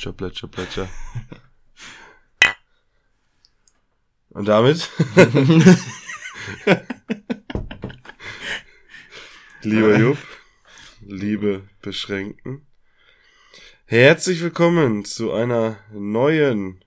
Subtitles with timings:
[0.00, 0.88] Plätscher, plätscher, plätscher.
[4.30, 4.88] Und damit?
[9.60, 10.16] Lieber Jupp,
[11.02, 12.66] liebe Beschränkten,
[13.84, 16.82] herzlich willkommen zu einer neuen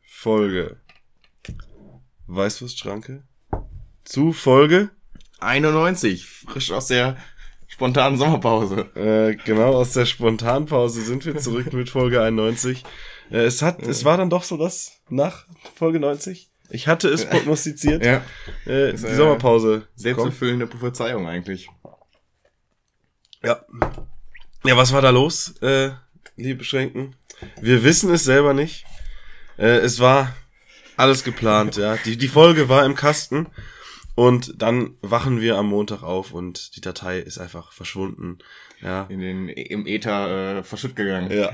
[0.00, 0.80] Folge
[2.28, 3.28] Weißwurstschranke.
[4.04, 4.88] Zu Folge,
[5.38, 7.18] 91, frisch aus der
[7.74, 8.86] spontanen Sommerpause.
[8.94, 12.84] äh, genau aus der Spontanpause sind wir zurück mit Folge 91.
[13.32, 16.48] Äh, es hat, es war dann doch so das nach Folge 90.
[16.70, 18.04] Ich hatte es prognostiziert.
[18.04, 18.22] Ja,
[18.64, 19.88] Äh, die äh, Sommerpause.
[19.96, 21.68] selbsterfüllende Prophezeiung eigentlich.
[23.42, 23.60] Ja.
[24.64, 25.90] Ja, was war da los, äh,
[26.36, 27.16] liebe Beschränken?
[27.60, 28.84] Wir wissen es selber nicht.
[29.58, 30.34] Äh, es war
[30.96, 31.96] alles geplant, ja.
[32.04, 33.48] Die, die Folge war im Kasten
[34.14, 38.38] und dann wachen wir am Montag auf und die Datei ist einfach verschwunden.
[38.80, 39.06] Ja.
[39.08, 41.30] In den, Im Äther äh, verschütt gegangen.
[41.30, 41.52] Ja.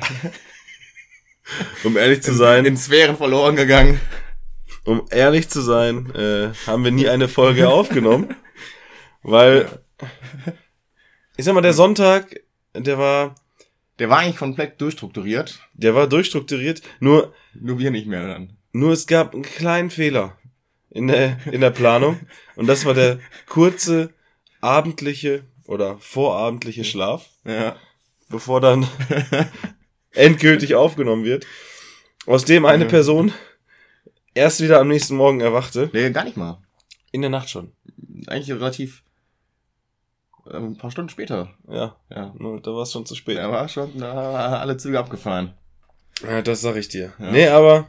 [1.85, 4.01] um ehrlich zu sein, In Sphären verloren gegangen.
[4.85, 8.35] um ehrlich zu sein, äh, haben wir nie eine Folge aufgenommen,
[9.23, 9.69] weil
[11.37, 12.41] ich sag mal, der Sonntag,
[12.75, 13.35] der war,
[13.99, 15.61] Der war eigentlich komplett durchstrukturiert.
[15.75, 18.57] der war durchstrukturiert, nur Nur wir nicht mehr dann.
[18.73, 20.39] Nur es gab einen kleinen Fehler
[20.91, 22.19] in der, in der Planung.
[22.57, 24.13] Und das war der kurze
[24.61, 27.77] abendliche oder vorabendliche Schlaf, Ja.
[28.29, 28.87] bevor dann
[30.13, 31.47] endgültig aufgenommen wird.
[32.27, 32.91] Aus dem eine Ja.
[32.91, 33.33] Person
[34.35, 35.91] erst wieder am nächsten Morgen erwachte.
[35.93, 36.59] Nee, gar nicht mal.
[37.13, 37.73] In der Nacht schon.
[38.27, 39.03] Eigentlich relativ
[40.47, 41.55] äh, ein paar Stunden später.
[41.69, 42.35] Ja, Ja.
[42.39, 43.39] nur da war es schon zu spät.
[43.39, 45.55] Da war schon da alle Züge abgefahren.
[46.23, 47.13] Ja, das sag ich dir.
[47.19, 47.31] Ja.
[47.31, 47.89] Nee, aber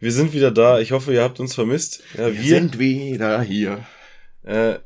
[0.00, 0.80] wir sind wieder da.
[0.80, 2.02] Ich hoffe, ihr habt uns vermisst.
[2.16, 3.86] Ja, Wir sind wieder hier.
[4.42, 4.78] Äh,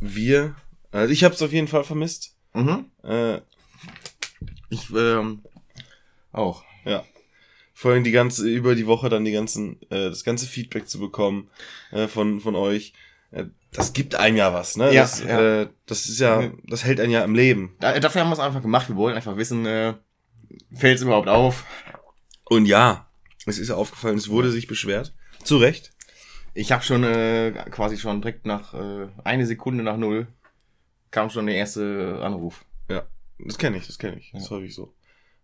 [0.00, 0.56] wir.
[0.90, 2.34] Also ich hab's auf jeden Fall vermisst.
[2.54, 2.86] Mhm.
[3.04, 3.40] Äh,
[4.70, 5.42] Ich, ähm,
[6.32, 6.64] auch.
[6.84, 7.04] ja.
[7.74, 10.98] Vor allem die ganze, über die Woche dann die ganzen, äh, das ganze Feedback zu
[10.98, 11.50] bekommen
[11.92, 12.94] äh, von, von euch.
[13.30, 14.94] Äh, das gibt einem ja was, ne?
[14.94, 15.60] Ja, das, ja.
[15.62, 17.76] Äh, das ist ja, das hält einen ja im Leben.
[17.80, 18.88] Da, dafür haben wir es einfach gemacht.
[18.88, 19.92] Wir wollen einfach wissen, äh,
[20.72, 21.64] fällt es überhaupt auf?
[22.44, 23.06] Und ja,
[23.46, 25.14] es ist aufgefallen, es wurde sich beschwert.
[25.44, 25.92] Zu Recht.
[26.54, 30.26] Ich habe schon äh, quasi schon direkt nach äh, eine Sekunde nach null
[31.10, 32.64] kam schon der erste Anruf.
[32.90, 33.06] Ja,
[33.38, 34.30] das kenne ich, das kenne ich.
[34.32, 34.56] Das ist Ja.
[34.56, 34.94] häufig so.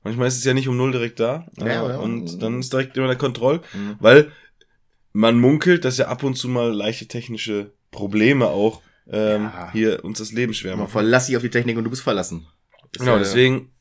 [0.03, 1.47] Manchmal ist es ja nicht um null direkt da.
[1.59, 1.97] Ja, äh, ja.
[1.99, 3.61] Und dann ist direkt immer der Kontroll.
[3.73, 3.97] Mhm.
[4.01, 4.33] Weil
[5.13, 9.71] man munkelt, dass ja ab und zu mal leichte technische Probleme auch ähm, Ja.
[9.73, 10.93] hier uns das Leben schwer Man machen.
[10.93, 12.47] verlass dich auf die Technik und du bist verlassen.
[12.93, 13.73] Ist Genau, deswegen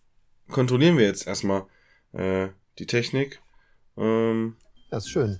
[0.49, 1.63] kontrollieren wir jetzt erstmal
[2.13, 2.49] äh,
[2.79, 3.41] die Technik.
[3.97, 4.55] Ähm,
[4.89, 5.39] Das ist schön.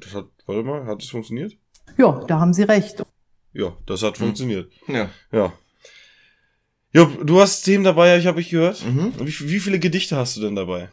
[0.00, 1.56] das hat, warte mal, hat es funktioniert?
[1.98, 3.02] Ja, da haben Sie recht.
[3.52, 4.26] Ja, das hat Hm.
[4.26, 4.72] funktioniert.
[4.86, 5.10] Ja.
[5.30, 5.52] Ja.
[6.94, 8.84] Jupp, du hast Themen dabei, ich habe ich gehört.
[8.84, 9.14] Mhm.
[9.18, 10.90] Wie, wie viele Gedichte hast du denn dabei?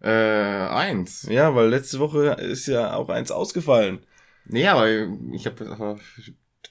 [0.00, 1.22] Äh, eins.
[1.30, 4.00] Ja, weil letzte Woche ist ja auch eins ausgefallen.
[4.46, 4.88] Nee, aber
[5.32, 5.98] ich habe einfach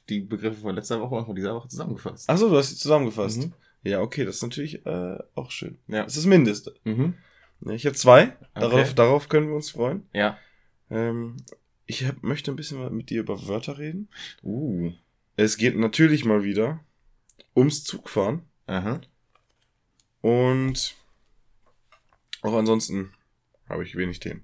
[0.10, 2.26] die Begriffe von letzter Woche und von dieser Woche zusammengefasst.
[2.28, 3.38] Ach so, du hast sie zusammengefasst.
[3.38, 3.54] Mhm.
[3.84, 5.78] Ja, okay, das ist natürlich äh, auch schön.
[5.88, 6.04] Ja.
[6.04, 6.74] Das ist das Mindeste.
[6.84, 7.14] Mhm.
[7.62, 8.36] Ne, Ich habe zwei.
[8.54, 8.94] Darauf, Okay.
[8.96, 10.08] darauf können wir uns freuen.
[10.14, 10.38] Ja.
[10.90, 11.38] Ähm,
[11.86, 14.10] ich hab, möchte ein bisschen mit dir über Wörter reden.
[14.44, 14.92] Uh.
[15.36, 16.80] Es geht natürlich mal wieder
[17.56, 18.44] ums Zugfahren.
[18.68, 19.02] Aha.
[20.22, 20.96] Und
[22.42, 23.14] auch ansonsten
[23.70, 24.44] habe ich wenig Themen.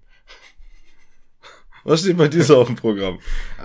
[1.84, 3.20] Was steht bei dir so auf dem Programm?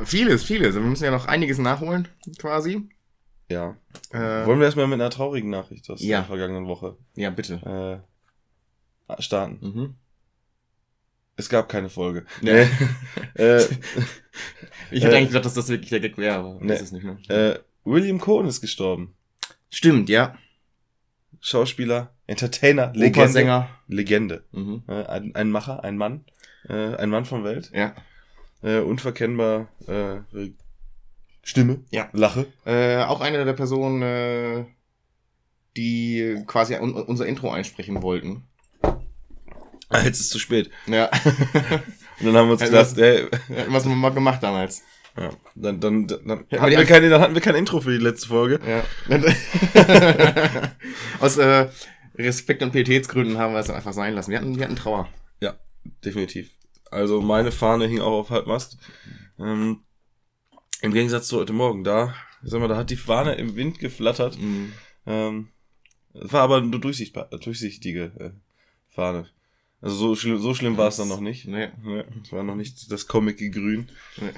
[0.05, 0.75] Vieles, vieles.
[0.75, 2.09] Wir müssen ja noch einiges nachholen,
[2.39, 2.89] quasi.
[3.49, 3.77] Ja.
[4.11, 6.19] Äh, Wollen wir erstmal mit einer traurigen Nachricht aus Ja.
[6.21, 8.03] der vergangenen Woche ja, bitte.
[8.05, 8.12] äh,
[9.19, 9.59] starten?
[9.61, 9.95] Mhm.
[11.37, 12.25] Es gab keine Folge.
[12.41, 12.67] Nee.
[13.35, 13.63] äh,
[14.91, 16.69] Ich hätte Äh, eigentlich gedacht, dass das wirklich der Gag wäre, aber Nee.
[16.69, 17.17] das ist nicht mehr.
[17.29, 19.15] äh, William Cohn ist gestorben.
[19.71, 20.37] Stimmt, ja.
[21.41, 23.19] Schauspieler, Entertainer, Legende.
[23.21, 23.69] Opernsänger.
[23.89, 24.45] Legende.
[24.53, 24.83] Mhm.
[24.87, 26.25] Äh, ein, ein Macher, ein Mann.
[26.69, 27.71] Äh, ein Mann von Welt.
[27.75, 27.95] Ja.
[28.63, 29.69] Äh, unverkennbar
[31.43, 31.81] Stimme.
[31.91, 32.09] Ja.
[32.13, 32.47] Lache.
[33.09, 34.67] Auch eine der Personen,
[35.77, 38.45] die quasi un unser Intro einsprechen wollten.
[39.93, 40.71] Ah, jetzt ist es zu spät.
[40.87, 41.11] Ja.
[42.21, 43.27] Und dann haben wir uns gedacht, ey,
[43.69, 44.83] Was haben wir mal gemacht damals.
[45.17, 48.03] ja, dann, dann, dann, dann, hatten wir keine, dann hatten wir kein Intro für die
[48.03, 48.61] letzte Folge.
[48.67, 48.85] Ja.
[51.21, 51.69] Aus, äh,
[52.15, 54.31] Respekt und Pietätsgründen haben wir es einfach sein lassen.
[54.31, 55.09] Wir hatten, wir hatten Trauer.
[55.41, 55.55] Ja,
[56.05, 56.51] definitiv.
[56.91, 58.79] Also meine Fahne hing auch auf Halbmast.
[59.39, 59.81] Ähm,
[60.83, 64.39] Im Gegensatz zu heute Morgen, da, sag mal, da hat die Fahne im Wind geflattert.
[65.07, 65.49] Ähm,
[66.15, 68.31] es war aber eine durchsichtbar, durchsichtige äh,
[68.89, 69.29] Fahne.
[69.83, 71.47] Also so schlimm, so schlimm war es dann noch nicht.
[71.47, 71.71] Nee.
[71.85, 73.89] Ja, es war noch nicht das comic Grün.
[74.17, 74.31] Nee.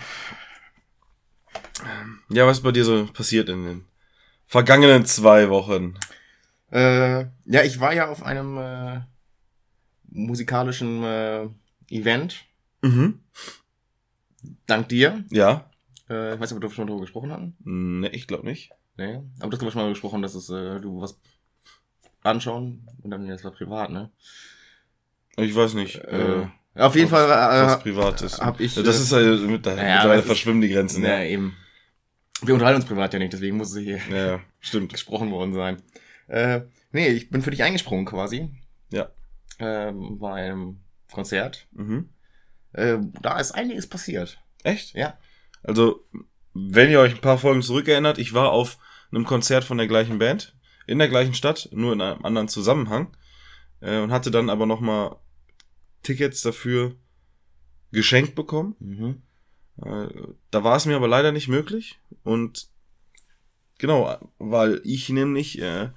[1.85, 3.85] Ähm, Ja, was ist bei dir so passiert in den
[4.47, 5.99] vergangenen zwei Wochen?
[6.73, 9.01] Äh, ja, ich war ja auf einem äh,
[10.11, 11.49] musikalischen äh,
[11.91, 12.45] Event.
[12.81, 13.21] Mhm.
[14.67, 15.25] Dank dir.
[15.31, 15.71] Ja.
[16.09, 17.57] Äh, ich weiß nicht, ob wir schon darüber gesprochen hatten.
[17.65, 18.73] Ne, ich glaube nicht.
[18.97, 19.21] Nee.
[19.41, 21.21] Aber das haben wir schon mal gesprochen, dass es, äh, du was
[22.23, 24.11] anschauen und dann das war privat, ne?
[25.37, 25.97] Ich weiß nicht.
[25.97, 26.43] Äh,
[26.77, 28.41] Äh, auf jeden Fall was äh, Privates.
[28.41, 31.03] hab ich, das äh, ist halt mit, da, ja, mittlerweile verschwimmen die Grenzen.
[31.05, 31.57] ja, Ja, eben.
[32.43, 34.93] Wir unterhalten uns privat ja nicht, deswegen muss es hier ja, ja stimmt.
[34.93, 35.81] gesprochen worden sein.
[36.27, 38.51] Äh, nee, ich bin für dich eingesprungen quasi.
[38.91, 39.09] Ja.
[39.61, 40.81] Ähm, bei einem
[41.13, 41.69] Konzert.
[41.73, 42.09] Mhm.
[42.73, 44.41] Äh, da ist einiges passiert.
[44.65, 44.95] Echt?
[44.95, 45.17] Ja.
[45.63, 46.05] Also,
[46.55, 48.79] wenn ihr euch ein paar Folgen zurückerinnert, ich war auf
[49.13, 50.57] einem Konzert von der gleichen Band,
[50.89, 53.17] in der gleichen Stadt, nur in einem anderen Zusammenhang,
[53.81, 55.17] äh, und hatte dann aber nochmal
[56.05, 56.95] Tickets dafür
[57.91, 58.77] geschenkt bekommen.
[58.79, 59.23] Mhm.
[59.85, 60.09] Äh,
[60.51, 61.99] Da war es mir aber leider nicht möglich.
[62.23, 62.69] Und
[63.79, 65.91] genau, weil ich nämlich äh,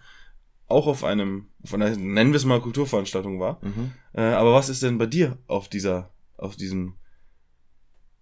[0.68, 3.60] auch auf einem, auf einer, nennen wir es mal Kulturveranstaltung war.
[3.64, 3.92] Mhm.
[4.14, 6.96] Äh, aber was ist denn bei dir auf dieser, auf diesem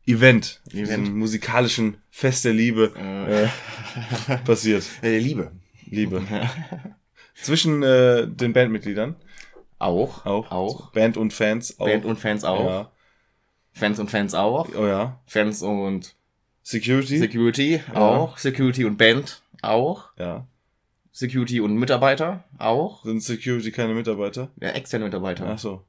[0.05, 0.87] Event, auf Event.
[1.07, 4.83] diesem musikalischen Fest der Liebe Äh, äh, passiert?
[5.01, 5.51] äh, Liebe.
[5.87, 6.23] Liebe.
[7.41, 9.17] Zwischen den Bandmitgliedern
[9.85, 10.25] Auch.
[10.25, 10.51] auch.
[10.51, 10.91] Auch.
[10.91, 11.85] Band und Fans auch.
[11.85, 12.65] Band und Fans auch.
[12.65, 12.91] Ja.
[13.73, 14.69] Fans und Fans auch.
[14.75, 15.19] Oh ja.
[15.25, 16.15] Fans und
[16.63, 17.17] Security.
[17.17, 18.37] Security auch.
[18.37, 20.09] Security und Band auch.
[20.17, 20.47] ja.
[21.11, 23.05] Security und Mitarbeiter auch.
[23.05, 24.49] Sind Security keine Mitarbeiter?
[24.59, 25.47] Ja, externe Mitarbeiter.
[25.49, 25.81] Ach so.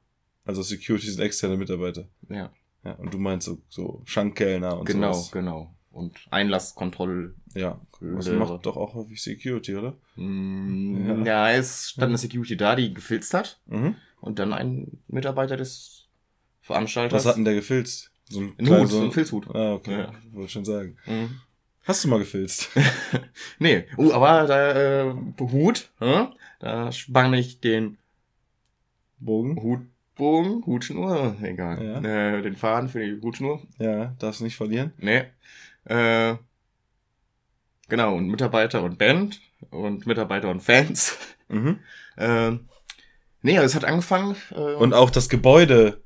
[0.45, 2.05] Also Security sind externe Mitarbeiter.
[2.29, 2.49] Ja,
[2.85, 5.31] Ja, und du meinst so, so Schankkellner und genau, sowas.
[5.31, 5.75] genau.
[5.97, 7.33] Und Einlasskontroll.
[7.55, 7.81] Ja.
[7.99, 9.95] Das macht doch auch häufig Security, oder?
[10.15, 11.49] Mm, ja.
[11.49, 13.59] es stand eine Security da, die gefilzt hat.
[13.65, 13.95] Mhm.
[14.21, 16.05] Und dann ein Mitarbeiter des
[16.61, 17.25] Veranstalters.
[17.25, 18.11] Was hat denn der gefilzt?
[18.29, 19.47] So ein, Hut, so ein Filzhut.
[19.55, 20.01] Ah, okay.
[20.01, 20.11] Ja.
[20.33, 20.97] Wollte schon sagen.
[21.07, 21.41] Mhm.
[21.83, 22.69] Hast du mal gefilzt?
[23.59, 26.27] Nee, uh, aber da äh, Hut, hä?
[26.59, 27.97] da spann ich den
[29.17, 29.89] Bogen?
[30.17, 32.01] Hutbogen, Hutschnur, egal.
[32.03, 32.37] Ja.
[32.37, 33.61] Äh, den Faden für die Hutschnur.
[33.77, 34.93] Ja, darfst nicht verlieren.
[34.97, 35.25] Nee.
[35.85, 36.35] Äh,
[37.87, 41.17] genau, und Mitarbeiter und Band und Mitarbeiter und Fans.
[41.49, 41.79] Mhm.
[42.19, 42.53] Äh,
[43.43, 44.35] nee, es hat angefangen.
[44.49, 46.01] Äh, Und auch das Gebäude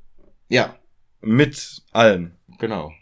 [0.50, 0.76] ja,
[1.22, 2.32] mit allem.
[2.58, 2.92] genau.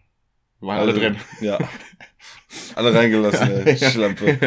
[0.60, 1.16] Waren alle Also, drin.
[1.40, 1.58] Ja.
[2.76, 3.76] Alle reingelassen, ey.
[3.76, 4.38] Schlampe.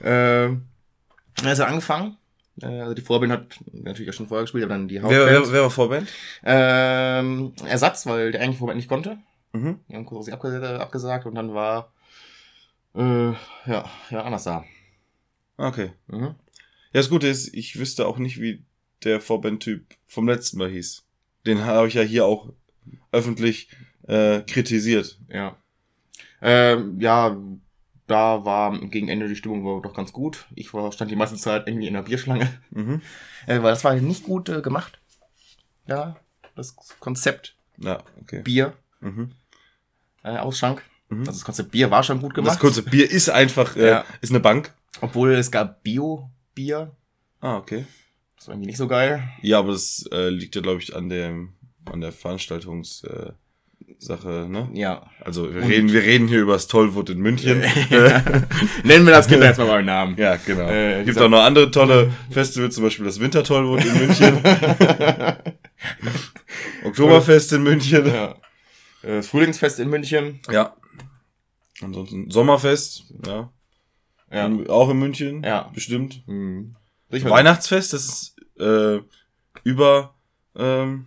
[0.00, 2.16] es hat angefangen.
[2.62, 5.30] Äh, Also die Vorband hat natürlich auch schon vorher gespielt, aber dann die Wer, Hauptband.
[5.46, 6.08] wer, wer war Vorband?
[6.44, 9.18] Ähm, Ersatz, weil der eigentlich Vorband nicht konnte.
[9.52, 9.80] Mhm.
[9.88, 11.92] Die haben kurz abge abgesagt und dann war
[12.94, 13.30] äh,
[13.66, 14.64] ja, ja, anders da.
[15.56, 15.92] Okay.
[16.08, 16.22] Mhm.
[16.24, 16.34] Ja,
[16.92, 18.64] das Gute ist, ich wüsste auch nicht, wie
[19.04, 21.04] der Vorband-Typ vom letzten Mal hieß.
[21.46, 22.52] Den habe ich ja hier auch
[23.12, 23.68] öffentlich
[24.06, 25.18] äh, kritisiert.
[25.28, 25.56] Ja.
[26.40, 27.36] Ähm, ja,
[28.08, 30.46] da war gegen Ende die Stimmung war doch ganz gut.
[30.56, 32.48] Ich war, stand die meiste Zeit irgendwie in der Bierschlange.
[32.70, 33.00] Mhm.
[33.46, 34.98] Äh, weil das war nicht gut äh, gemacht.
[35.86, 36.16] Ja,
[36.56, 38.42] das Konzept Ja, okay.
[38.42, 39.30] Bier, Mhm.
[40.24, 40.82] äh, Ausschank.
[41.08, 41.20] Mhm.
[41.20, 42.54] Also das Konzept Bier war schon gut gemacht.
[42.54, 44.04] Das kurze Bier ist einfach, äh, Ja.
[44.20, 44.74] ist eine Bank.
[45.00, 46.90] Obwohl es gab Bio-Bier.
[47.40, 47.86] Ah, okay.
[48.36, 49.22] Das war irgendwie nicht so geil.
[49.42, 51.54] Ja, aber das äh, liegt ja, glaube ich, an dem,
[51.90, 53.32] an der Veranstaltungssache, äh,
[53.98, 54.68] Sache, ne?
[54.74, 55.06] Ja.
[55.20, 57.60] Also wir Und- reden, wir reden hier über das Tollwood in München.
[58.84, 60.16] Nennen wir das Kind jetzt mal beim Namen.
[60.16, 60.68] ja, genau.
[60.68, 64.42] Äh, Gibt auch noch andere tolle Festivals, zum Beispiel das Wintertollwood in München,
[66.84, 68.06] Oktoberfest in München.
[68.06, 68.32] ja.
[69.02, 70.40] Äh, Das Frühlingsfest in München.
[70.50, 70.74] Ja.
[71.80, 73.50] Ansonsten Sommerfest, ja.
[74.32, 74.46] Ja.
[74.46, 75.42] In- Auch in München.
[75.42, 75.70] Ja.
[75.74, 76.22] Bestimmt.
[76.26, 76.74] Hm.
[77.10, 77.30] Sicher.
[77.30, 78.98] Weihnachtsfest, das ist äh,
[79.64, 80.14] über
[80.56, 81.06] ähm,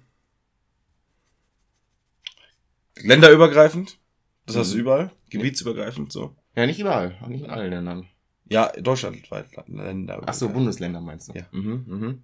[3.03, 3.97] länderübergreifend.
[4.45, 4.81] Das du Mhm.
[4.81, 5.11] überall.
[5.29, 6.35] Gebietsübergreifend so.
[6.55, 7.17] Ja, nicht überall.
[7.21, 8.07] Auch nicht in allen Ländern.
[8.49, 10.21] Ja, deutschlandweit Länder.
[10.25, 11.33] Ach so, Bundesländer meinst du?
[11.33, 11.45] Ja.
[11.51, 12.23] Mhm, mhm.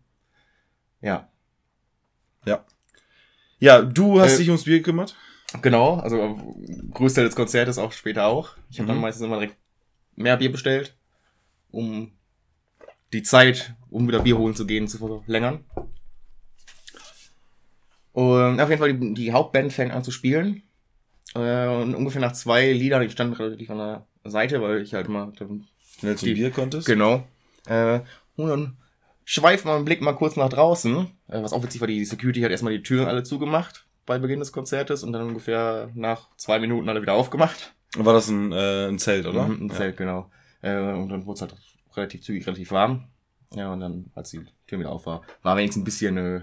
[1.02, 1.30] Ja.
[3.60, 5.16] Ja, du hast Äh, dich ums Bier gekümmert.
[5.62, 6.54] Genau, also
[6.92, 8.52] Großteil des Konzertes auch später auch.
[8.70, 9.02] Ich habe dann Mhm.
[9.02, 9.58] meistens immer direkt
[10.16, 10.96] mehr Bier bestellt,
[11.72, 12.12] um
[13.14, 15.64] die Zeit, um wieder Bier holen zu gehen, zu verlängern.
[18.12, 20.64] Und auf jeden Fall, die, die Hauptband fängt an zu spielen.
[21.38, 25.08] Äh, und ungefähr nach zwei Liedern, ich stand relativ an der Seite, weil ich halt
[25.08, 25.32] immer
[26.00, 26.88] Schnell zum Bier konntest.
[26.88, 27.24] Genau.
[27.68, 28.02] Äh,
[28.36, 28.78] Und dann
[29.26, 31.08] schweift man den Blick mal kurz nach draußen.
[31.28, 34.40] Äh, was auch witzig war, die Security hat erstmal die Türen alle zugemacht bei Beginn
[34.40, 37.74] des Konzertes und dann ungefähr nach zwei Minuten alle wieder aufgemacht.
[37.98, 39.48] War das ein, äh, ein Zelt, oder?
[39.48, 40.30] Mhm, Ein Zelt, genau.
[40.62, 41.56] Äh, und dann wurde es halt
[41.96, 43.06] relativ zügig, relativ warm.
[43.54, 46.42] Ja, und dann, als die Tür wieder auf war, war wenigstens ein bisschen äh,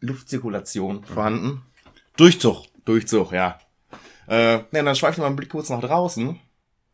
[0.00, 1.62] Luftzirkulation vorhanden.
[1.84, 1.90] Ja.
[2.16, 2.64] Durchzug.
[2.84, 3.58] Durchzug, ja.
[4.28, 6.38] Äh, ja, dann schweift man den Blick kurz nach draußen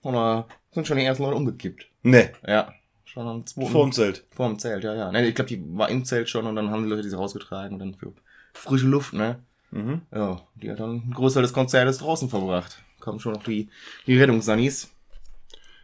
[0.02, 1.86] und da sind schon die ersten Leute umgekippt.
[2.02, 2.30] Nee.
[2.46, 2.74] Ja.
[3.04, 3.70] Schon am zweiten.
[3.70, 4.24] Vorm Zelt.
[4.30, 5.12] Vorm Zelt, ja, ja.
[5.12, 7.74] Ne, ich glaube, die war im Zelt schon und dann haben die Leute diese rausgetragen
[7.74, 8.12] und dann für
[8.54, 9.38] frische Luft, ne?
[9.70, 10.02] Mhm.
[10.14, 12.82] Ja, die hat dann einen Großteil des Konzertes draußen verbracht.
[13.00, 13.68] Kommen schon noch die,
[14.06, 14.90] die Rettungssannis.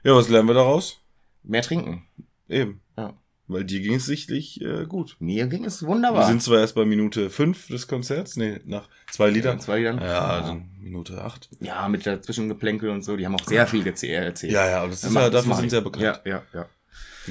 [0.05, 1.00] Ja, was lernen wir daraus?
[1.43, 2.07] Mehr trinken.
[2.49, 2.81] Eben.
[3.49, 3.55] Ja.
[3.55, 5.17] Weil dir ging es sichtlich äh, gut.
[5.21, 6.26] Mir ging es Wir wunderbar.
[6.26, 9.59] sind zwar erst bei Minute 5 des Konzerts, nee, nach zwei Liedern.
[9.61, 9.99] Zwei Liedern.
[10.00, 11.49] Ja, dann Minute 8.
[11.61, 14.52] Ja, mit der Zwischengeplänkel und so, die haben auch sehr viel geze- erzählt.
[14.52, 16.21] Ja, ja, aber das ist ja, das dafür sind sie ja bekannt.
[16.25, 16.67] Ja, ja, ja.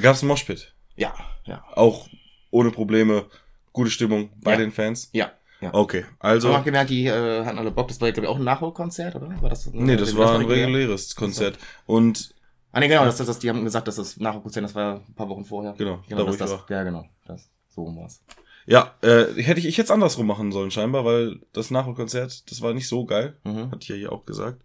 [0.01, 0.74] Gab's ein Moshpit.
[0.95, 1.13] Ja,
[1.45, 1.63] ja.
[1.75, 2.07] Auch
[2.51, 3.25] ohne Probleme,
[3.71, 4.57] gute Stimmung bei Ja.
[4.57, 5.09] den Fans.
[5.13, 5.31] Ja,
[5.62, 5.74] ja.
[5.74, 6.50] Okay, Also, also.
[6.50, 7.88] ich habe gemerkt, die äh, hatten alle Bock.
[7.89, 9.39] Das war, glaube ich, auch ein Nachholkonzert, oder?
[9.41, 10.65] War das, Nee, das war ein regulär?
[10.67, 11.57] reguläres Konzert.
[11.86, 12.33] Und
[12.77, 15.15] Ah, nee, genau, das, das, das, die haben gesagt, dass das Nachholkonzert, das war ein
[15.15, 15.74] paar Wochen vorher.
[15.79, 17.05] Genau, genau da das, ich das, Ja, genau.
[17.25, 18.24] Das, so war's.
[18.67, 22.75] ja, äh, hätte ich, ich es andersrum machen sollen, scheinbar, weil das Nachholkonzert, das war
[22.75, 23.36] nicht so geil.
[23.46, 23.72] Mhm.
[23.72, 24.62] Hatte ich ja hier auch gesagt.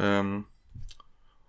[0.00, 0.46] Ähm,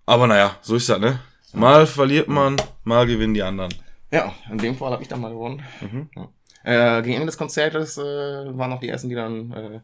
[0.05, 1.19] aber naja, so ist das, ne?
[1.53, 3.73] Mal verliert man, mal gewinnen die anderen.
[4.11, 5.63] Ja, in dem Fall habe ich dann mal gewonnen.
[5.81, 6.09] Mhm.
[6.15, 6.99] Ja.
[6.99, 9.79] Äh, gegen Ende des Konzertes äh, waren noch die ersten, die dann äh,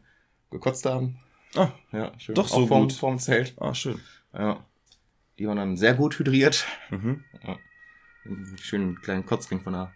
[0.52, 1.18] gekotzt haben.
[1.56, 2.36] Ah, Ja, schön.
[2.36, 2.92] Doch so Auch vorm, gut.
[2.92, 3.54] vorm Zelt.
[3.58, 3.98] ah, schön.
[4.32, 4.64] Ja.
[5.38, 6.66] Die waren dann sehr gut hydriert.
[6.90, 7.24] Mhm.
[8.24, 9.92] Einen schönen kleinen Kotzring von der,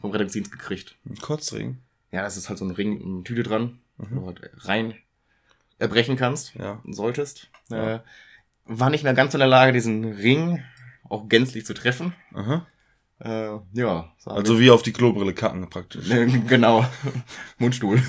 [0.00, 0.96] vom Rettungsdienst gekriegt.
[1.08, 1.78] Ein Kotzring.
[2.10, 4.16] Ja, das ist halt so ein Ring, eine Tüte dran, Mhm.
[4.16, 4.94] wo du halt rein
[5.78, 6.80] erbrechen kannst, Ja.
[6.88, 7.50] solltest.
[7.68, 7.96] Ja.
[7.96, 8.00] Äh,
[8.64, 10.62] war nicht mehr ganz in der Lage, diesen Ring
[11.08, 12.14] auch gänzlich zu treffen.
[12.32, 12.66] Aha.
[13.20, 14.12] Äh, ja.
[14.24, 16.08] Also wie auf die Klobrille kacken praktisch.
[16.48, 16.86] Genau.
[17.58, 17.98] Mundstuhl.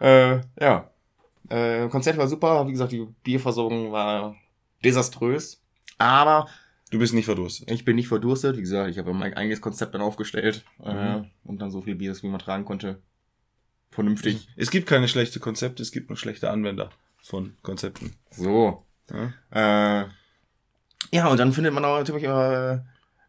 [0.00, 0.90] äh, ja.
[1.48, 2.66] Äh, Konzert war super.
[2.66, 4.36] Wie gesagt, die Bierversorgung war
[4.84, 5.60] desaströs.
[5.98, 6.48] Aber
[6.90, 7.70] Du bist nicht verdurstet.
[7.70, 8.56] ich bin nicht verdurstet.
[8.56, 10.64] Wie gesagt, ich habe mein eigenes Konzept dann aufgestellt.
[10.82, 11.30] Äh, Mhm.
[11.44, 13.00] und dann so viel Bier, wie man tragen konnte.
[13.90, 14.48] Vernünftig.
[14.56, 16.90] Es gibt keine schlechte Konzepte, es gibt nur schlechte Anwender
[17.22, 18.14] von Konzepten.
[18.30, 18.84] So.
[19.10, 20.02] Ja?
[20.02, 20.06] Äh,
[21.12, 22.78] ja, und dann findet man auch natürlich äh,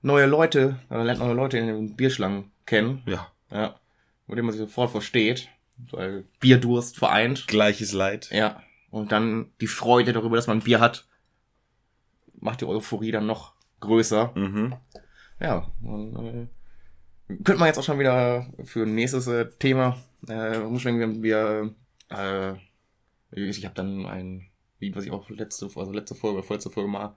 [0.01, 3.03] neue Leute, oder lernt neue Leute in den Bierschlangen kennen.
[3.05, 3.31] ja.
[3.51, 3.75] Ja.
[4.27, 5.49] Mit denen man sich sofort versteht.
[5.91, 7.47] Weil Bierdurst vereint.
[7.47, 8.29] Gleiches Leid.
[8.31, 8.61] Ja.
[8.89, 11.07] Und dann die Freude darüber, dass man Bier hat,
[12.39, 14.31] macht die Euphorie dann noch größer.
[14.35, 14.75] Mhm.
[15.39, 15.71] Ja.
[15.81, 16.47] Und, äh,
[17.43, 21.73] könnte man jetzt auch schon wieder für ein nächstes äh, Thema äh, umschwenken, wenn wir
[22.09, 22.53] äh,
[23.35, 24.47] ich habe dann ein
[24.79, 27.15] Lied, was ich auch letzte, also letzte Folge, vorletzte Folge mal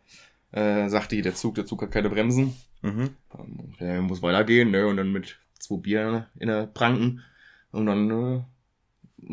[0.53, 2.57] äh, sagte, der Zug, der Zug hat keine Bremsen.
[2.83, 3.11] Mhm.
[3.38, 4.87] Ähm, Der muss weitergehen, ne?
[4.87, 7.23] Und dann mit zwei Bier in der Pranken.
[7.72, 8.40] Und dann äh,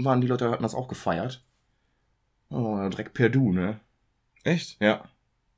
[0.03, 1.43] waren die Leute, hatten das auch gefeiert.
[2.49, 3.79] Oh, direkt per Du, ne?
[4.43, 4.77] Echt?
[4.79, 5.05] Ja.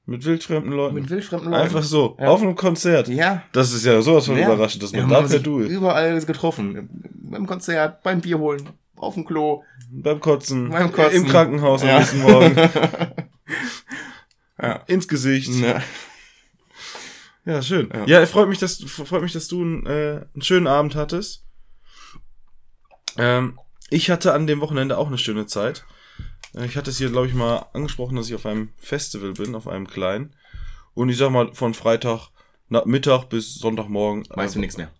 [0.05, 0.95] Mit wildfremden Leuten?
[0.95, 1.63] Mit wildfremden Leuten.
[1.63, 2.27] Einfach so, Ja.
[2.29, 3.09] auf einem Konzert.
[3.09, 3.43] Ja.
[3.51, 4.45] Das ist ja sowas von ja.
[4.45, 5.69] überraschend, dass Ja, man man da per Du ist.
[5.69, 6.89] Überall getroffen.
[7.13, 9.63] Beim Konzert, beim Bier holen, auf dem Klo.
[9.91, 11.23] Beim Kotzen, Beim Kotzen.
[11.23, 11.99] im Krankenhaus am Ja.
[11.99, 12.55] nächsten Morgen,
[14.61, 14.75] ja.
[14.87, 15.49] ins Gesicht.
[15.51, 15.81] Ne.
[17.45, 17.89] Ja, schön.
[17.93, 18.05] Ja.
[18.19, 21.45] Ja, freut mich, dass freut mich, dass du einen, äh, einen schönen Abend hattest.
[23.17, 23.59] Ähm,
[23.89, 25.85] ich hatte an dem Wochenende auch eine schöne Zeit.
[26.53, 29.55] Äh, Ich hatte es hier, glaube ich, mal angesprochen, dass ich auf einem Festival bin,
[29.55, 30.35] auf einem kleinen.
[30.93, 32.29] Und ich sag mal, von Freitag
[32.69, 34.25] Mittag bis Sonntagmorgen.
[34.29, 34.91] Weißt du äh, nichts mehr.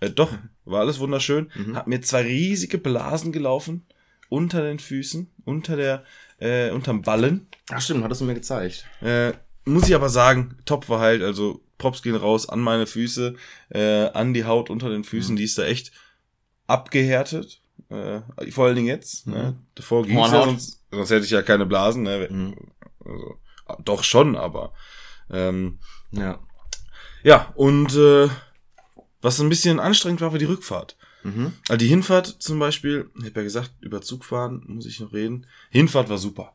[0.00, 0.32] Äh, doch,
[0.64, 1.50] war alles wunderschön.
[1.54, 1.76] Mhm.
[1.76, 3.86] Hab mir zwei riesige Blasen gelaufen
[4.28, 6.04] unter den Füßen, unter der,
[6.38, 7.48] äh, unterm Ballen.
[7.70, 8.86] Ach stimmt, hattest du mir gezeigt.
[9.00, 9.32] Äh,
[9.64, 11.22] muss ich aber sagen, top verheilt.
[11.22, 13.34] Also Props gehen raus an meine Füße,
[13.70, 15.36] äh, an die Haut unter den Füßen.
[15.36, 15.92] Die ist da echt
[16.68, 17.60] abgehärtet.
[17.90, 18.20] Äh,
[18.52, 19.26] vor allen Dingen jetzt.
[19.26, 19.56] Ne?
[19.74, 20.44] Davor ging's ja, Hornhaut.
[20.44, 22.02] sonst, sonst hätte ich ja keine Blasen.
[22.04, 22.28] Ne?
[22.30, 22.54] Mhm.
[23.04, 23.34] Also,
[23.84, 24.72] doch schon, aber
[25.30, 25.78] ähm,
[26.12, 26.38] Ja.
[27.22, 28.28] ja, und äh,
[29.20, 30.96] was ein bisschen anstrengend war, war die Rückfahrt.
[31.24, 31.52] Mhm.
[31.68, 35.12] Also die Hinfahrt zum Beispiel, ich habe ja gesagt, über Zug fahren muss ich noch
[35.12, 35.46] reden.
[35.70, 36.54] Hinfahrt war super.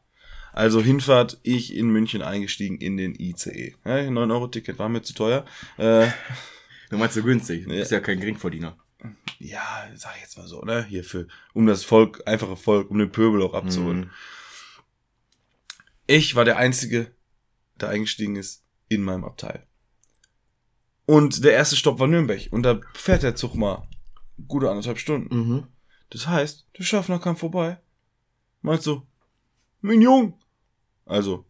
[0.53, 3.75] Also Hinfahrt, ich in München eingestiegen in den ICE.
[3.85, 5.45] Ja, 9-Euro-Ticket war mir zu teuer.
[5.77, 6.07] Äh,
[6.89, 7.63] Du meinst so günstig.
[7.65, 7.79] Du Ja.
[7.79, 8.77] bist ja kein Geringverdiener.
[9.39, 10.85] Ja, sag ich jetzt mal so, ne?
[10.85, 13.99] Hier für, um das Volk, einfache Volk, um den Pöbel auch abzuholen.
[13.99, 14.11] Mhm.
[16.07, 17.11] Ich war der Einzige,
[17.75, 19.65] der eingestiegen ist in meinem Abteil.
[21.05, 22.47] Und der erste Stopp war Nürnberg.
[22.51, 23.87] Und da fährt der Zug mal
[24.47, 25.35] gute anderthalb Stunden.
[25.35, 25.67] Mhm.
[26.09, 27.79] Das heißt, der Schaffner kam vorbei.
[28.61, 29.05] Meint so,
[29.81, 30.39] mein Jung.
[31.05, 31.45] Also,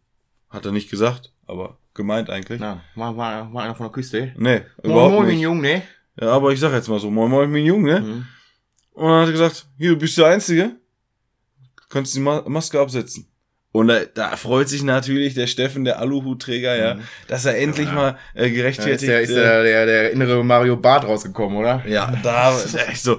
[0.50, 2.60] hat er nicht gesagt, aber gemeint eigentlich.
[2.60, 4.34] Na, war, war, war einer von der Küste.
[4.36, 5.42] Nee, Moin, überhaupt moin, mein nicht.
[5.42, 5.82] Junge, ne?
[6.20, 8.00] Ja, aber ich sag jetzt mal so, moin moin, mein Junge, ne?
[8.00, 8.26] Mhm.
[8.92, 10.76] Und dann hat er gesagt, hier, du bist der Einzige.
[11.88, 13.26] Kannst die Ma Maske absetzen.
[13.72, 18.16] Und da, da freut sich natürlich der Steffen, der Aluhutträger, ja, dass er endlich mal
[18.34, 19.10] äh, Da ist, gerechtfertigt.
[19.10, 21.82] der, ist äh, der, der, der innere Mario Bart rausgekommen, oder?
[21.84, 23.18] ja, da da echt so.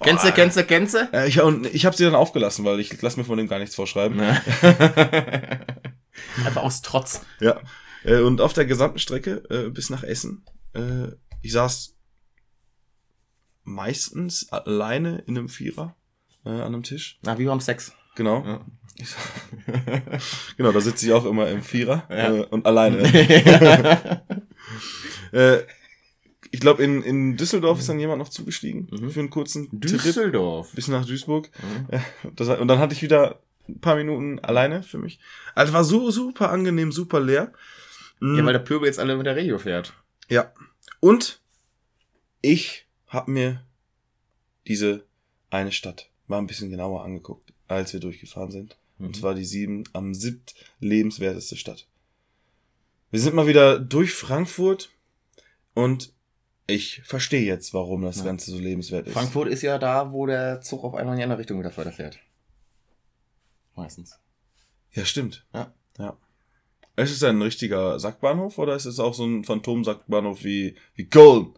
[0.00, 1.08] Kennst du, kennst du, kennst du?
[1.12, 3.60] Äh, ich, und ich habe sie dann aufgelassen, weil ich lass mir von dem gar
[3.60, 4.20] nichts vorschreiben.
[6.44, 7.24] Einfach aus Trotz.
[7.38, 7.60] Ja.
[8.04, 10.44] Äh, und auf der gesamten Strecke äh, bis nach Essen,
[10.74, 11.96] äh, ich saß
[13.64, 15.94] meistens alleine in einem Vierer
[16.44, 17.18] äh, an einem Tisch.
[17.22, 17.92] Na, wie beim Sex.
[18.14, 18.44] Genau.
[18.44, 18.60] Ja.
[20.56, 22.34] Genau, da sitze ich auch immer im Vierer Ja.
[22.34, 22.98] äh, und alleine.
[25.32, 25.58] äh,
[26.50, 29.10] ich glaube, in, in Düsseldorf ist dann jemand noch zugestiegen Mhm.
[29.10, 30.72] für einen kurzen Trip Düsseldorf.
[30.72, 31.48] bis nach Duisburg.
[31.62, 31.88] Mhm.
[31.90, 32.04] Ja,
[32.36, 35.18] das, und dann hatte ich wieder ein paar Minuten alleine für mich.
[35.54, 37.52] Also war so super angenehm, super leer.
[38.20, 39.94] Ja, weil der Pöbel jetzt alle mit der Regio fährt.
[40.28, 40.52] ja.
[41.00, 41.40] Und
[42.40, 42.81] ich
[43.12, 43.62] habe mir
[44.66, 45.04] diese
[45.50, 48.76] eine Stadt mal ein bisschen genauer angeguckt, als wir durchgefahren sind.
[48.98, 49.06] Mhm.
[49.06, 51.86] Und zwar die sieben, am siebt lebenswerteste Stadt.
[53.10, 54.90] Wir sind mal wieder durch Frankfurt
[55.74, 56.12] und
[56.66, 58.24] ich verstehe jetzt, warum das Ja.
[58.24, 59.12] Ganze so lebenswert ist.
[59.12, 62.18] Frankfurt ist ja da, wo der Zug auf einmal in die andere Richtung wieder weiterfährt.
[63.76, 64.18] Meistens.
[64.92, 65.44] Ja, stimmt.
[65.52, 65.74] Ja.
[65.98, 66.16] Ja.
[66.96, 71.54] Ist es ein richtiger Sackbahnhof oder ist es auch so ein Phantomsackbahnhof wie, wie Köln?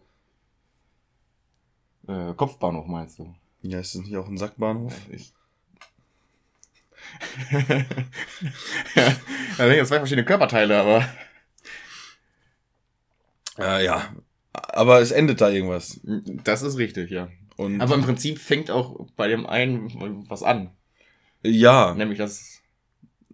[2.07, 3.33] Äh, Kopfbahnhof meinst du?
[3.61, 4.93] Ja, ist es nicht auch ein Sackbahnhof?
[5.09, 5.33] Ich.
[8.95, 9.15] ja,
[9.57, 11.05] da sind jetzt zwei verschiedene Körperteile, aber
[13.57, 14.13] Äh, ja.
[14.53, 15.99] Aber es endet da irgendwas.
[16.03, 17.29] das ist richtig, ja.
[17.57, 20.71] Und Aber im Prinzip fängt auch bei dem einen was an.
[21.43, 22.61] ja, Nämlich das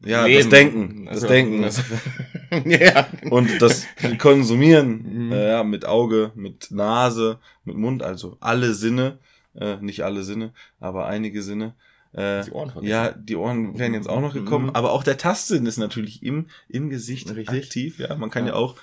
[0.04, 0.40] ja, Leben.
[0.40, 1.06] das Denken.
[1.06, 1.62] Das Also, Denken.
[1.62, 1.84] das-
[2.66, 3.08] ja.
[3.30, 3.86] Und das
[4.18, 5.32] Konsumieren Mhm.
[5.32, 9.20] äh, ja, mit Auge, mit Nase, mit Mund, also alle Sinne,
[9.56, 11.76] äh, nicht alle Sinne, aber einige Sinne.
[12.14, 14.76] Äh, Die Ohren ja, die Ohren wären jetzt auch noch gekommen, Mhm.
[14.76, 17.64] aber auch der Tastsinn ist natürlich im, im Gesicht Richtig.
[17.64, 18.00] aktiv.
[18.00, 18.58] Ja, man kann ja, Ja.
[18.58, 18.76] auch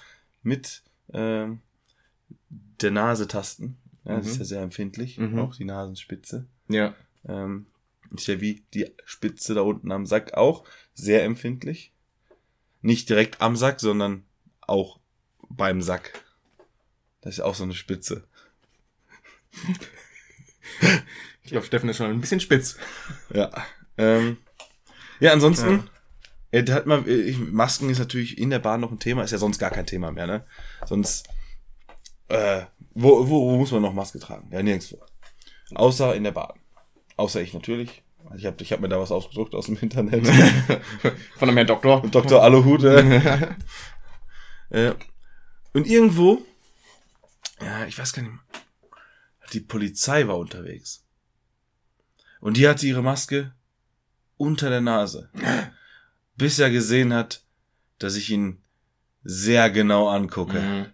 [0.42, 1.60] mit ähm,
[2.80, 3.76] der Nase tasten.
[4.04, 4.30] Ja, Das Mhm.
[4.32, 5.38] ist ja sehr empfindlich, Mhm.
[5.38, 6.46] auch die Nasenspitze.
[6.68, 6.94] Ja.
[7.28, 7.66] Ähm,
[8.14, 10.64] ist ja wie die Spitze da unten am Sack auch
[10.98, 11.92] sehr empfindlich.
[12.82, 14.24] Nicht direkt am Sack, sondern
[14.60, 14.98] auch
[15.48, 16.24] beim Sack.
[17.20, 18.28] Das ist ja auch so eine Spitze.
[21.42, 22.76] Ich glaube, Steffen ist schon ein bisschen spitz.
[23.32, 23.50] Ja.
[23.96, 24.36] Ähm,
[25.18, 25.88] ja, ansonsten,
[26.52, 26.62] ja.
[26.62, 29.38] der hat mal, ich, Masken ist natürlich in der Bahn noch ein Thema, ist ja
[29.38, 30.44] sonst gar kein Thema mehr, ne?
[30.86, 31.28] Sonst,
[32.28, 32.62] äh,
[32.94, 34.48] wo, wo, wo muss man noch Maske tragen?
[34.52, 35.00] Ja, nirgendwo.
[35.74, 36.58] Außer in der Bahn.
[37.16, 38.02] Außer ich natürlich.
[38.36, 40.26] Ich habe ich hab mir da was ausgedruckt aus dem Internet.
[41.36, 42.02] Von dem Herrn Doktor.
[42.02, 42.42] Dr.
[42.42, 42.84] Aluhut.
[42.84, 43.54] Äh.
[44.70, 44.94] äh,
[45.72, 46.42] und irgendwo,
[47.60, 48.42] ja, ich weiß gar nicht, mehr,
[49.52, 51.04] die Polizei war unterwegs.
[52.40, 53.54] Und die hatte ihre Maske
[54.36, 55.30] unter der Nase.
[56.36, 57.42] Bis er gesehen hat,
[57.98, 58.62] dass ich ihn
[59.24, 60.60] sehr genau angucke.
[60.60, 60.86] Mhm.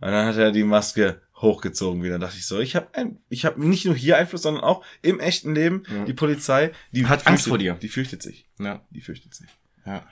[0.00, 2.18] Und dann hat er die Maske hochgezogen wieder.
[2.18, 4.84] Da dachte ich so, ich habe ein, ich habe nicht nur hier Einfluss, sondern auch
[5.02, 5.84] im echten Leben.
[5.88, 6.04] Ja.
[6.04, 7.74] Die Polizei, die Hat Angst vor dir.
[7.74, 8.48] Die fürchtet sich.
[8.58, 8.82] Ja.
[8.90, 9.48] Die fürchtet sich.
[9.86, 10.06] Ja.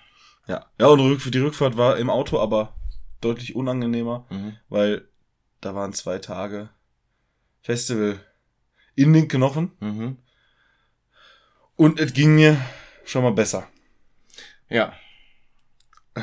[0.48, 0.66] Ja.
[0.78, 2.74] Ja, und die Rückfahrt war im Auto aber
[3.20, 4.56] deutlich unangenehmer, Mhm.
[4.68, 5.08] weil
[5.60, 6.68] da waren zwei Tage
[7.62, 8.20] Festival
[8.94, 10.18] in den Knochen Mhm.
[11.74, 12.60] und es ging mir
[13.04, 13.66] schon mal besser.
[14.68, 14.92] Ja.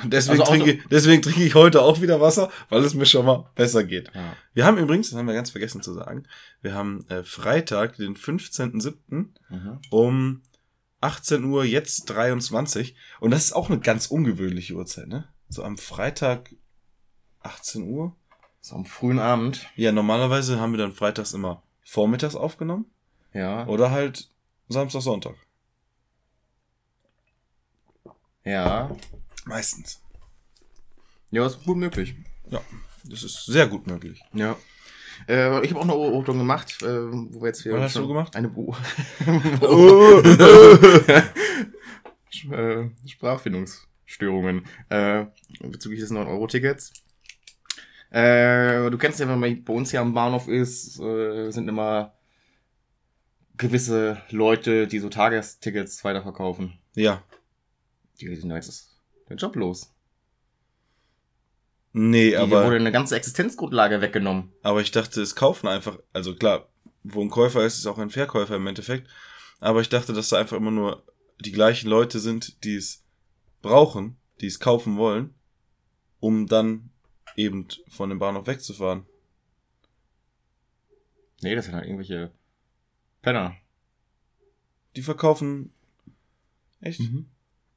[0.05, 3.25] Deswegen, Also trinke, ich- deswegen trinke ich heute auch wieder Wasser, weil es mir schon
[3.25, 4.09] mal besser geht.
[4.15, 4.35] ja.
[4.53, 6.23] Wir haben übrigens, das haben wir ganz vergessen zu sagen,
[6.61, 9.27] wir haben äh, Freitag, den 15.07.
[9.49, 9.79] Mhm.
[9.91, 10.41] um
[11.01, 12.95] 18 Uhr, jetzt 23.
[13.19, 15.27] Und das ist auch eine ganz ungewöhnliche Uhrzeit, ne?
[15.49, 16.55] So am Freitag
[17.41, 18.15] 18 Uhr.
[18.61, 19.67] So am frühen Abend.
[19.75, 22.85] Ja, normalerweise haben wir dann freitags immer vormittags aufgenommen
[23.33, 23.67] Ja.
[23.67, 24.29] oder halt
[24.69, 25.35] Samstag, Sonntag.
[28.45, 28.95] Ja.
[29.45, 30.01] Meistens.
[31.31, 32.15] Ja, ist gut möglich.
[32.49, 32.61] Ja,
[33.05, 34.21] das ist sehr gut möglich.
[34.33, 34.55] Ja.
[35.27, 37.73] Äh, ich habe auch eine Beobachtung gemacht, äh, wo wir jetzt hier.
[37.73, 38.35] Was hast du gemacht?
[38.35, 38.75] Eine Bo
[39.61, 40.19] Oh.
[42.51, 44.65] äh, Sprachfindungsstörungen.
[44.89, 45.25] Äh,
[45.61, 46.93] bezüglich des 9-Euro-Tickets.
[48.11, 52.13] Äh, du kennst ja, wenn man bei uns hier am Bahnhof ist, äh, sind immer
[53.57, 56.77] gewisse Leute, die so Tagestickets weiterverkaufen.
[56.95, 57.23] ja.
[58.21, 58.92] Die sind jetzt
[59.29, 59.93] den Job los.
[61.93, 64.51] Nee, Die wurde aber, eine ganze Existenzgrundlage weggenommen.
[64.63, 66.67] aber ich dachte, es kaufen einfach, also klar,
[67.03, 69.07] wo ein Käufer ist, ist auch ein Verkäufer im Endeffekt.
[69.59, 71.03] Aber ich dachte, dass da einfach immer nur
[71.39, 73.03] die gleichen Leute sind, die es
[73.61, 75.35] brauchen, die es kaufen wollen
[76.23, 76.89] um dann
[77.35, 79.05] eben von dem Bahnhof wegzufahren.
[81.41, 82.31] Nee, das sind halt irgendwelche
[83.21, 83.57] Penner.
[84.95, 85.73] Die verkaufen.
[86.79, 87.01] Echt?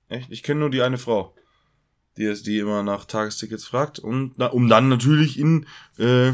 [0.08, 0.30] Echt?
[0.30, 1.34] Ich kenne nur die eine Frau,
[2.16, 5.66] die ist, die immer nach Tagestickets fragt, und na, um dann natürlich in,
[5.98, 6.28] äh,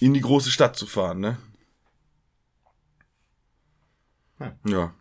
[0.00, 1.38] in die große Stadt zu fahren, ne?
[4.40, 4.52] Ja.
[4.66, 4.94] Ja.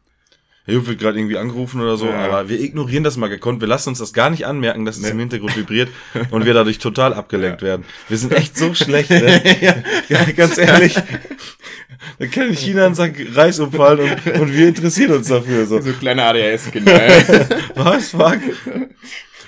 [0.66, 2.26] Herr Jupp wird gerade irgendwie angerufen oder so, Ja.
[2.26, 3.60] aber wir ignorieren das mal gekonnt.
[3.62, 5.90] Wir lassen uns das gar nicht anmerken, dass es im Hintergrund vibriert
[6.30, 7.86] und wir dadurch total abgelenkt werden.
[8.08, 9.42] Wir sind echt so schlecht, ne?
[10.10, 10.24] ja.
[10.36, 10.96] Ganz ehrlich.
[12.18, 15.66] Da kann in China ein Sack Reis umfallen und, und wir interessieren uns dafür.
[15.66, 15.80] So.
[15.82, 16.92] So kleine ADHS-Kinder.
[17.76, 18.10] Was?
[18.12, 18.40] Fuck?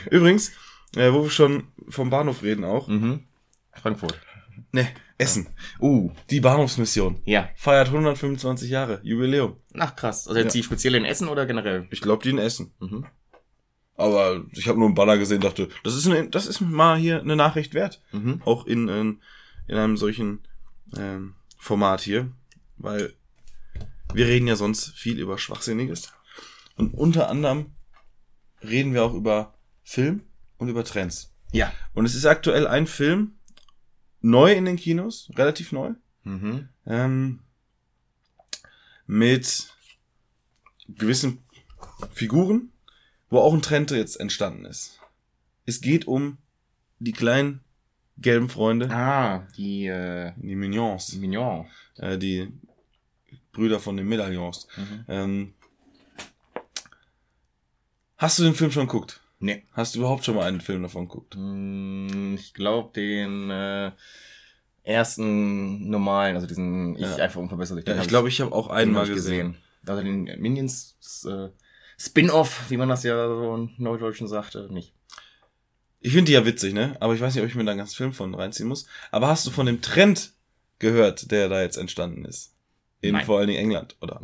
[0.10, 0.52] Übrigens,
[0.96, 2.88] äh, wo wir schon vom Bahnhof reden auch.
[2.88, 3.22] mhm.
[3.74, 4.20] Frankfurt.
[4.74, 5.48] Ne, Essen.
[5.80, 7.22] Uh, Die Bahnhofsmission.
[7.26, 7.50] ja.
[7.56, 9.00] Feiert 125 Jahre.
[9.04, 9.56] Jubiläum.
[9.78, 10.28] Ach krass.
[10.28, 11.88] Also jetzt die speziell in Essen oder generell?
[11.90, 12.74] Ich glaube, die in Essen.
[12.80, 13.06] Mhm.
[13.96, 17.22] Aber ich habe nur einen Banner gesehen, dachte, das ist, eine, das ist mal hier
[17.22, 18.02] eine Nachricht wert.
[18.12, 18.42] Mhm.
[18.46, 19.22] Auch in, in,
[19.68, 20.40] in einem solchen
[20.98, 22.32] ähm, Format hier.
[22.82, 23.14] Weil
[24.14, 26.12] wir reden ja sonst viel über Schwachsinniges.
[26.76, 27.74] Und unter anderem
[28.64, 30.24] reden wir auch über Film
[30.58, 31.34] und über Trends.
[31.52, 31.72] Ja.
[31.94, 33.36] Und es ist aktuell ein Film,
[34.22, 36.70] neu in den Kinos, relativ neu, Mhm.
[36.86, 37.40] ähm,
[39.08, 39.70] mit
[40.88, 41.44] gewissen
[42.14, 42.72] Figuren,
[43.30, 45.00] wo auch ein Trend jetzt entstanden ist.
[45.66, 46.38] Es geht um
[47.00, 47.62] die kleinen
[48.18, 51.66] gelben Freunde, Ah, die, äh, die Mignons, Mignon.
[51.98, 52.52] äh, die
[53.52, 54.68] Brüder von den Medaillons.
[54.78, 55.06] Mhm.
[55.08, 55.54] Ähm,
[58.18, 59.20] hast du den Film schon geguckt?
[59.40, 59.64] Nee.
[59.74, 61.36] Hast du überhaupt schon mal einen Film davon geguckt?
[61.38, 63.92] Mm, Ich glaube den äh,
[64.84, 67.16] ersten normalen, also diesen Ich Ja.
[67.18, 67.88] einfach unverbessert.
[67.88, 69.58] Ja, ich glaube, ich habe auch einmal gesehen.
[69.86, 70.96] Also den Minions
[71.28, 71.50] äh,
[71.98, 74.94] Spin-off, wie man das ja so in Neudeutschen sagt, äh, nicht.
[76.00, 76.96] Ich finde die ja witzig, ne?
[77.00, 78.86] Aber ich weiß nicht, ob ich mir da einen ganzen Film von reinziehen muss.
[79.12, 80.34] Aber hast du von dem Trend
[80.80, 82.54] gehört, der da jetzt entstanden ist?
[83.02, 83.26] In Nein.
[83.26, 84.22] vor allen Dingen England oder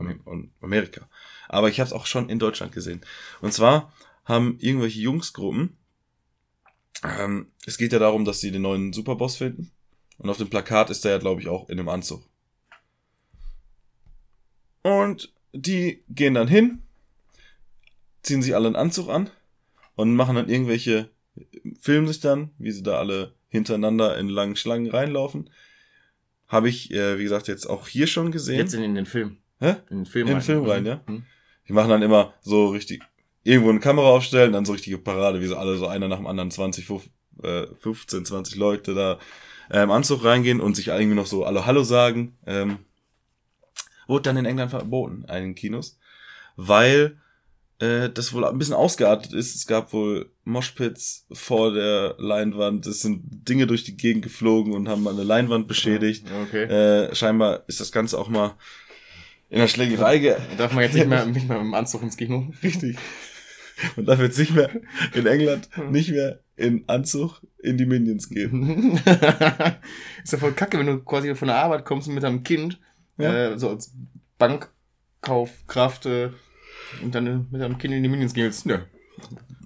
[0.62, 1.10] Amerika.
[1.50, 3.02] Aber ich habe es auch schon in Deutschland gesehen.
[3.42, 3.92] Und zwar
[4.26, 5.78] haben irgendwelche Jungsgruppen,
[7.04, 9.72] ähm, es geht ja darum, dass sie den neuen Superboss finden.
[10.18, 12.24] Und auf dem Plakat ist er ja, glaube ich, auch in einem Anzug.
[14.82, 16.84] Und die gehen dann hin,
[18.22, 19.30] ziehen sich alle einen Anzug an
[19.96, 21.10] und machen dann irgendwelche
[21.80, 25.50] filmen sich dann, wie sie da alle hintereinander in langen Schlangen reinlaufen.
[26.48, 28.58] Habe ich, äh, wie gesagt, jetzt auch hier schon gesehen.
[28.58, 29.38] Jetzt in, in den Film.
[29.60, 29.76] Hä?
[29.90, 31.02] In den Film In den Film rein, ja.
[31.08, 31.24] Mhm.
[31.68, 33.02] Die machen dann immer so richtig,
[33.44, 36.28] irgendwo eine Kamera aufstellen, dann so richtige Parade, wie so alle so einer nach dem
[36.28, 37.10] anderen 20, 5,
[37.44, 39.20] äh, 15, 20 Leute da
[39.70, 42.38] äh, im Anzug reingehen und sich irgendwie noch so alle Hallo sagen.
[42.46, 42.80] Ähm,
[44.08, 46.00] wurde dann in England verboten, in den Kinos,
[46.56, 47.18] weil
[47.80, 49.56] äh, das wohl ein bisschen ausgeartet ist.
[49.56, 54.88] Es gab wohl Moshpits vor der Leinwand, es sind Dinge durch die Gegend geflogen und
[54.90, 56.26] haben mal eine Leinwand beschädigt.
[56.48, 56.64] Okay.
[56.64, 58.56] Äh, scheinbar ist das Ganze auch mal
[59.50, 62.52] in der Schlägerei ge Darf man jetzt nicht mehr, nicht mehr im Anzug ins Kino?
[62.64, 62.98] Richtig.
[63.96, 64.70] Man darf jetzt nicht mehr
[65.14, 68.98] in England nicht mehr in Anzug in die Minions gehen.
[70.24, 72.80] ist ja voll kacke, wenn du quasi von der Arbeit kommst mit deinem Kind,
[73.20, 73.52] Ja.
[73.52, 73.94] äh, so als
[74.40, 76.30] Bankkaufkraft äh,
[77.04, 78.66] und dann äh, mit deinem Kind in die Minions gehen willst.
[78.66, 78.78] Nö,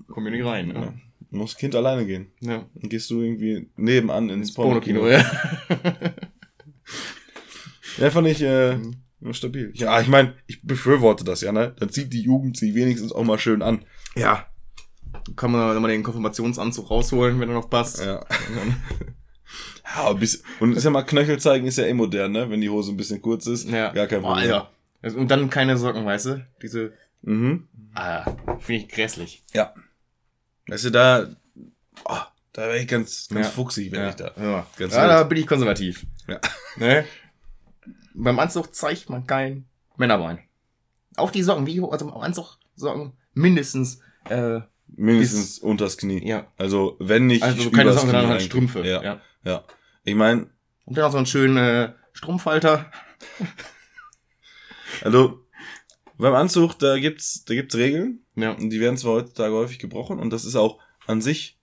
[0.08, 0.70] komm hier nicht rein.
[0.70, 0.80] Ja.
[0.82, 0.94] Ne?
[1.34, 2.32] Muss Kind alleine gehen.
[2.42, 2.66] Ja.
[2.76, 5.24] Dann gehst du irgendwie nebenan ins Pornokino, Pornokino.
[5.24, 5.32] ja.
[7.98, 9.34] Ja, fand ich äh, Mhm.
[9.34, 9.72] stabil.
[9.76, 11.76] Ja, ich meine, ich befürworte das ja, ne?
[11.80, 13.86] Dann zieht die Jugend sie wenigstens auch mal schön an.
[14.16, 14.46] ja.
[15.36, 18.04] Kann man dann mal den Konfirmationsanzug rausholen, wenn er noch passt.
[18.04, 18.26] Ja.
[19.94, 20.42] Ja, ein bisschen.
[20.62, 22.50] Und ist ja mal Knöchel zeigen ist ja eh modern, ne?
[22.50, 23.70] Wenn die Hose ein bisschen kurz ist.
[23.70, 23.92] Ja.
[23.92, 24.44] Gar kein Oh, Problem.
[24.46, 24.72] Alter.
[25.02, 26.48] Also, Und dann keine Socken, weißt du?
[26.62, 27.68] Diese, Mhm.
[27.94, 28.24] ah,
[28.60, 29.44] finde ich grässlich.
[29.54, 29.74] Ja.
[30.68, 31.28] Weißt du, da,
[32.06, 32.18] oh,
[32.54, 33.52] da wäre ich ganz, ganz Ja.
[33.52, 34.10] fuchsig, wenn ja.
[34.10, 34.32] ich da.
[34.38, 36.06] Ja, Ganz ja da bin ich konservativ.
[36.28, 36.40] Ja.
[36.78, 37.06] Ne?
[38.14, 39.66] Beim Anzug zeigt man kein
[39.98, 40.40] Männerbein.
[41.16, 46.28] Auch die Socken, wie, also am Anzug Socken mindestens, äh, Mindestens unters Knie.
[46.28, 46.48] ja.
[46.58, 47.44] Also, wenn nicht.
[47.44, 48.42] Also keine Socken, sondern halt.
[48.42, 48.86] Strümpfe.
[48.86, 49.02] Ja.
[49.02, 49.22] ja.
[49.44, 49.64] Ja.
[50.04, 50.50] Ich meine,
[50.86, 52.92] Und dann auch so einen schönen äh, Strumpfhalter.
[55.04, 55.46] also,
[56.22, 58.20] beim Anzug, da gibt's, da gibt's Regeln.
[58.36, 58.52] Ja.
[58.52, 60.20] Und die werden zwar heutzutage häufig gebrochen.
[60.20, 61.58] Und das ist auch an sich,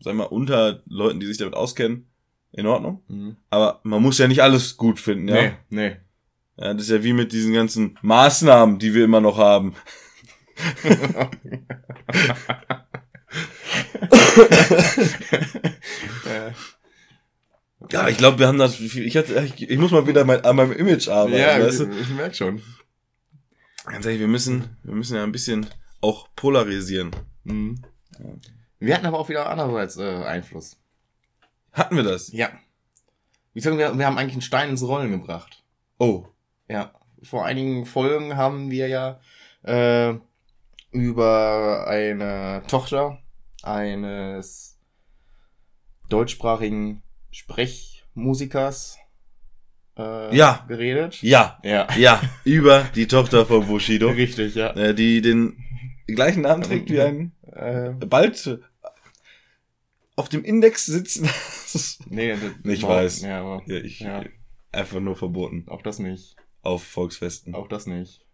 [0.00, 2.06] sag mal, unter Leuten, die sich damit auskennen,
[2.52, 3.02] in Ordnung.
[3.08, 3.36] Mhm.
[3.50, 5.34] Aber man muss ja nicht alles gut finden, ja.
[5.34, 5.96] Nee, nee.
[6.56, 6.74] ja.
[6.74, 9.74] Das ist ja wie mit diesen ganzen Maßnahmen, die wir immer noch haben.
[17.90, 20.56] Ja, ich glaube, wir haben das, ich hatte, ich, ich muss mal wieder mein, an
[20.56, 21.90] meinem Image arbeiten, ja, weißt du?
[21.90, 22.60] ich, ich merk schon.
[23.90, 25.66] Ganz ehrlich, wir müssen, wir müssen ja ein bisschen
[26.00, 27.10] auch polarisieren.
[27.44, 27.82] Mhm.
[28.78, 30.76] Wir hatten aber auch wieder andererseits äh, Einfluss.
[31.72, 32.32] Hatten wir das?
[32.32, 32.50] Ja.
[33.54, 35.64] Ich sage, wir, wir haben eigentlich einen Stein ins Rollen gebracht.
[35.98, 36.26] Oh.
[36.68, 36.92] Ja.
[37.22, 39.20] Vor einigen Folgen haben wir ja
[39.62, 40.14] äh,
[40.90, 43.18] über eine Tochter
[43.62, 44.78] eines
[46.08, 48.98] deutschsprachigen Sprechmusikers
[49.98, 50.64] äh, Ja.
[50.68, 51.20] geredet.
[51.22, 51.58] Ja.
[51.64, 51.86] Ja.
[51.96, 52.20] Ja.
[52.44, 54.08] Über die Tochter von Bushido.
[54.10, 54.70] Richtig, ja.
[54.76, 55.56] Äh, die den
[56.06, 58.60] gleichen Namen trägt wie ein Äh, bald
[60.16, 61.28] auf dem Index sitzen.
[62.08, 62.34] nee,
[62.64, 63.22] Ich war- weiß.
[63.22, 64.24] Ja, aber ja, ich, Ja.
[64.72, 65.64] Einfach nur verboten.
[65.68, 66.36] auch das nicht.
[66.62, 67.54] Auf Volksfesten.
[67.54, 68.24] Auch das nicht.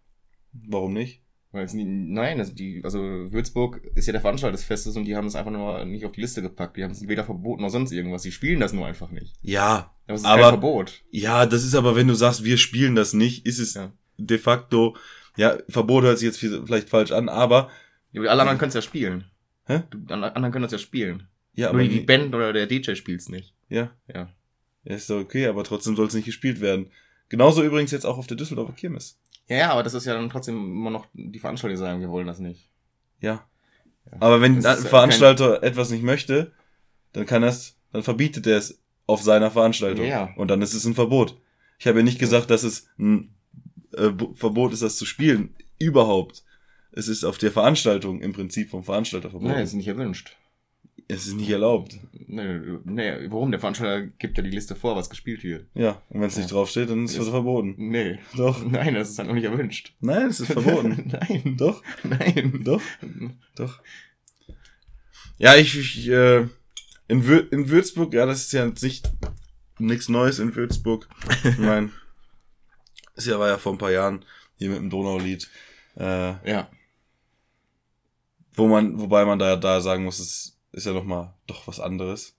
[0.53, 1.23] Warum nicht?
[1.63, 5.27] Es nein, das, die, also Würzburg ist ja der Veranstalter des Festes und die haben
[5.27, 6.77] es einfach nur nicht auf die Liste gepackt.
[6.77, 8.23] Die haben es weder verboten noch sonst irgendwas.
[8.23, 9.35] Die spielen das nur einfach nicht.
[9.43, 9.95] Ja.
[10.07, 11.03] Aber es ist Aber- kein Verbot.
[11.11, 13.93] Ja, das ist aber, wenn du sagst, wir spielen das nicht, ist es Ja.
[14.19, 14.97] de facto,
[15.37, 17.71] ja, Verbot hört sich jetzt viel- vielleicht falsch an, aber,
[18.13, 19.25] Ja, alle anderen können es ja spielen.
[19.67, 19.83] Hä?
[19.91, 21.29] Du, alle anderen können das ja spielen.
[21.55, 23.55] ja, nur aber, die, die Band oder der DJ spielt's nicht.
[23.69, 24.29] ja, Ja.
[24.85, 26.91] ja, ist doch okay, aber trotzdem soll es nicht gespielt werden.
[27.31, 29.19] Genauso übrigens jetzt auch auf der Düsseldorfer Kirmes.
[29.49, 32.09] Ja, ja, aber das ist ja dann trotzdem immer noch die Veranstalter, die sagen, wir
[32.09, 32.71] wollen das nicht.
[33.21, 33.47] Ja.
[34.21, 36.53] Aber wenn Das ein Veranstalter etwas nicht möchte,
[37.13, 40.07] dann kann das, dann verbietet er es auf seiner Veranstaltung.
[40.07, 40.33] Ja.
[40.37, 41.41] Und dann ist es ein Verbot.
[41.79, 43.35] Ich habe ja nicht gesagt, dass es ein
[43.93, 45.55] äh, Verbot ist, das zu spielen.
[45.79, 46.45] Überhaupt.
[46.93, 49.53] Es ist auf der Veranstaltung im Prinzip vom Veranstalter verboten.
[49.53, 50.37] Nee, ist nicht erwünscht.
[51.07, 51.99] Es ist nicht erlaubt.
[52.13, 53.51] Nee, nee, warum?
[53.51, 55.67] Der Veranstalter gibt ja die Liste vor, was gespielt wird.
[55.75, 56.57] Ja, und wenn es nicht Ja.
[56.57, 57.75] draufsteht, dann ist es verboten.
[57.77, 58.19] Nee.
[58.37, 58.65] Doch.
[58.67, 59.93] Nein, das ist halt noch nicht erwünscht.
[60.01, 61.13] Nein, es ist verboten.
[61.29, 61.57] Nein.
[61.59, 62.63] Doch, Nein.
[62.65, 62.81] doch,
[63.55, 63.81] doch.
[65.37, 66.47] Ja, ich, ich äh,
[67.09, 69.11] in, Wür in Würzburg, ja, das ist ja jetzt nicht
[69.79, 71.09] nichts Neues in Würzburg.
[71.45, 71.91] Ich meine,
[73.19, 74.25] ja war ja vor ein paar Jahren
[74.57, 75.51] hier mit dem Donaulied,
[75.99, 76.71] äh, Ja.
[78.55, 81.81] wo man, wobei man da da sagen muss, es ist ja noch mal doch was
[81.81, 82.37] anderes.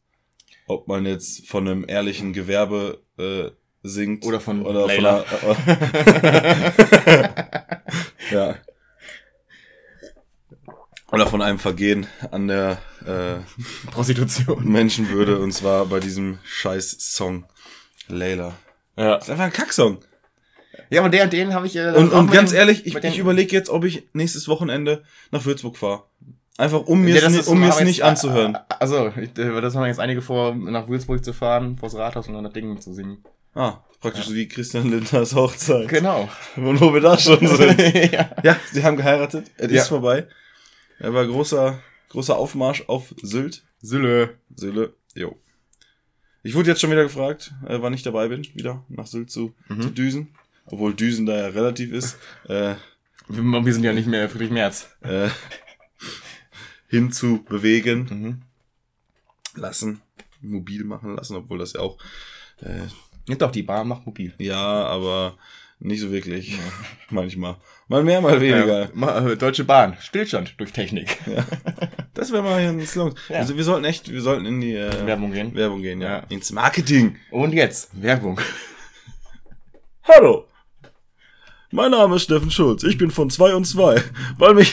[0.68, 3.52] Ob man jetzt von einem ehrlichen Gewerbe äh,
[3.84, 5.24] singt Oder von oder Layla.
[5.24, 6.74] von einer,
[8.32, 8.56] ja.
[11.12, 13.36] Oder von einem Vergehen an der äh,
[13.92, 14.68] Prostitution.
[14.70, 17.46] Menschenwürde und zwar bei diesem scheiß Song
[18.08, 18.56] Layla.
[18.98, 19.16] Ja.
[19.16, 20.00] Das ist einfach ein Kacksong.
[20.90, 21.76] Ja, aber der, den habe ich.
[21.76, 25.46] Äh, Und, und ganz dem- ehrlich, ich, ich überlege jetzt, ob ich nächstes Wochenende nach
[25.46, 26.04] Würzburg fahre.
[26.58, 28.58] Einfach um mir Ja, es um mir es haben nicht jetzt- anzuhören.
[28.80, 29.28] Also, äh,
[29.62, 32.80] das haben jetzt einige vor, nach Würzburg zu fahren, vors Rathaus und dann das Ding
[32.80, 33.24] zu singen.
[33.54, 35.88] Ah, praktisch so wie Christian Lindners Hochzeit.
[35.90, 36.30] Genau.
[36.56, 37.80] Und wo wir da schon sind.
[38.12, 38.30] ja.
[38.44, 39.52] ja, sie haben geheiratet.
[39.58, 39.82] Es Ja.
[39.82, 40.28] ist vorbei.
[41.00, 43.64] Er war großer, großer Aufmarsch auf Sylt.
[43.82, 44.38] Sylle.
[44.56, 44.94] Sylt.
[45.14, 45.38] Jo.
[46.44, 49.54] Ich wurde jetzt schon wieder gefragt, äh, wann ich dabei bin, wieder nach Sylt zu,
[49.68, 49.82] Mhm.
[49.82, 50.36] zu düsen.
[50.68, 52.18] Obwohl düsen da ja relativ ist.
[52.48, 52.76] Äh,
[53.28, 54.90] Wir, wir sind ja nicht mehr Friedrich Merz.
[55.02, 55.30] äh,
[56.96, 58.42] hin zu bewegen Mhm.
[59.62, 60.02] lassen.
[60.42, 61.98] Mobil machen lassen, obwohl das ja auch,
[62.62, 62.88] äh,
[63.28, 64.34] Ja, doch, die Bahn macht mobil.
[64.38, 64.56] ja,
[64.86, 65.36] aber
[65.80, 66.58] nicht so wirklich.
[67.10, 67.58] Manchmal.
[67.88, 68.90] Mal mehr, mal weniger.
[68.96, 69.98] Ja, äh, Deutsche Bahn.
[70.00, 71.18] Stillstand durch Technik.
[72.16, 73.14] Das wäre mal hier ein Slogan.
[73.28, 73.40] Ja.
[73.40, 75.54] Also wir sollten echt, wir sollten in die äh, Werbung gehen.
[75.54, 76.20] Werbung gehen, ja.
[76.20, 76.24] Ja.
[76.30, 77.18] Ins Marketing.
[77.30, 78.40] Und jetzt Werbung.
[80.04, 80.48] Hallo.
[81.72, 82.84] Mein Name ist Steffen Schulz.
[82.84, 84.02] Ich bin von 2 und 2.
[84.38, 84.72] Weil mich.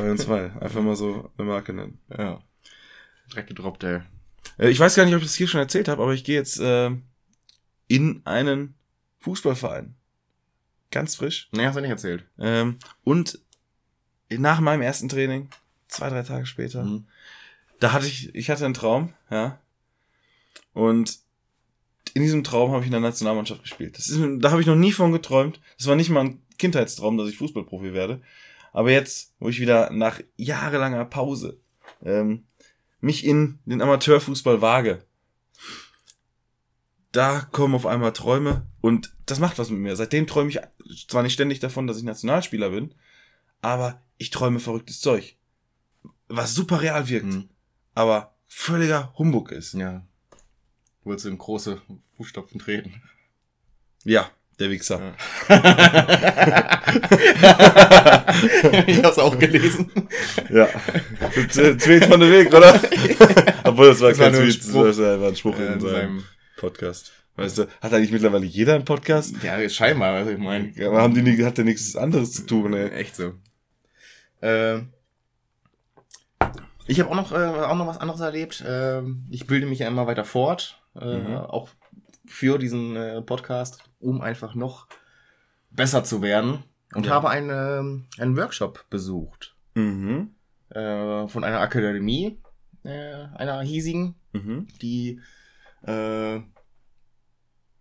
[0.00, 0.52] Zwei und zwei.
[0.60, 1.98] Einfach mal so eine Marke nennen.
[2.16, 2.40] Ja.
[3.30, 4.00] Direkt gedroppt, ey.
[4.58, 6.36] Äh, Ich weiß gar nicht, ob ich das hier schon erzählt habe, aber ich gehe
[6.36, 6.90] jetzt äh,
[7.88, 8.74] in einen
[9.20, 9.94] Fußballverein.
[10.90, 11.48] Ganz frisch.
[11.52, 12.24] Nee, hast du nicht erzählt.
[12.38, 13.38] Ähm, und
[14.30, 15.48] nach meinem ersten Training,
[15.88, 17.06] zwei, drei Tage später, Mhm.
[17.78, 19.60] da hatte ich, ich hatte einen Traum, ja.
[20.72, 21.18] Und
[22.14, 23.96] in diesem Traum habe ich in der Nationalmannschaft gespielt.
[23.98, 25.60] Das ist, da habe ich noch nie von geträumt.
[25.78, 28.20] Das war nicht mal ein Kindheitstraum, dass ich Fußballprofi werde.
[28.72, 31.60] Aber jetzt, wo ich wieder nach jahrelanger Pause
[32.02, 32.46] ähm,
[33.00, 35.04] mich in den Amateurfußball wage,
[37.12, 39.96] da kommen auf einmal Träume und das macht was mit mir.
[39.96, 40.60] Seitdem träume ich
[41.08, 42.94] zwar nicht ständig davon, dass ich Nationalspieler bin,
[43.62, 45.36] aber ich träume verrücktes Zeug.
[46.28, 47.48] Was super real wirkt, Mhm.
[47.94, 49.74] aber völliger Humbug ist.
[49.74, 50.06] Ja.
[51.02, 51.80] Du wolltest in große
[52.16, 53.02] Fußstapfen treten.
[54.04, 55.14] Ja, der Wichser.
[58.86, 59.90] ich hab's auch gelesen.
[60.50, 60.66] Ja.
[60.66, 62.74] Tweet von der Weg, oder?
[63.64, 64.84] Obwohl, das war Das war kein ein Tweet, Spruch.
[64.84, 66.24] das war ein Spruch Äh, in in seinem
[66.56, 67.12] Podcast.
[67.36, 69.34] Weißt du, hat eigentlich mittlerweile jeder einen Podcast?
[69.42, 70.70] Ja, scheinbar, also ich meine.
[70.74, 72.90] Ja, aber haben die nie, hat der nichts anderes zu tun, ey.
[72.90, 73.34] Echt so.
[74.42, 74.92] Ähm,
[76.86, 78.64] ich habe auch noch, äh, auch noch was anderes erlebt.
[78.66, 81.36] Ähm, ich bilde mich ja immer weiter fort, äh, Mhm.
[81.36, 81.68] auch
[82.26, 84.88] für diesen äh, Podcast, um einfach noch
[85.70, 87.12] besser zu werden und Ja.
[87.12, 90.34] habe einen, ähm, einen Workshop besucht Mhm.
[90.70, 92.38] äh, von einer Akademie,
[92.84, 94.66] äh, einer hiesigen, Mhm.
[94.82, 95.20] die
[95.82, 96.40] äh,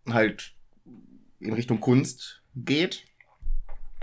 [0.10, 0.54] halt
[1.40, 3.04] in Richtung Kunst geht.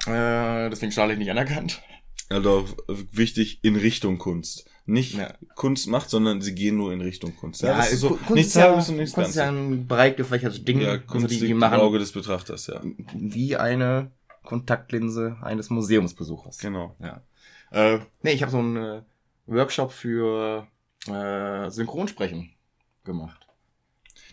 [0.06, 1.82] Äh, deswegen staatlich nicht anerkannt.
[2.28, 4.68] Also wichtig in Richtung Kunst.
[4.88, 5.34] Nicht Ja.
[5.56, 7.62] Kunst macht, sondern sie gehen nur in Richtung Kunst.
[7.62, 9.62] das ist so Kunst nichts ist ja, halbes und nichts Kunst ist ja Ganzes.
[9.72, 10.80] ein breit gefächertes Ding.
[10.80, 12.80] Ja, also Kunst die, liegt die im machen Auge des Betrachters, ja.
[13.14, 14.12] wie eine
[14.44, 16.58] Kontaktlinse eines Museumsbesuchers.
[16.58, 16.94] Genau.
[17.00, 17.22] Ja.
[17.72, 19.02] Äh, nee, ich habe so einen äh,
[19.46, 20.68] Workshop für
[21.08, 22.50] äh, Synchronsprechen
[23.04, 23.44] gemacht.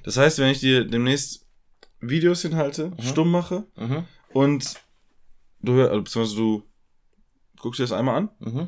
[0.04, 1.48] Das heißt, wenn ich dir demnächst
[2.00, 3.02] Videos hinhalte, Mhm.
[3.02, 4.04] stumm mache Mhm.
[4.34, 4.76] und
[5.62, 6.63] du hör- also beziehungsweise du
[7.60, 8.68] guckst dir das einmal an Mhm.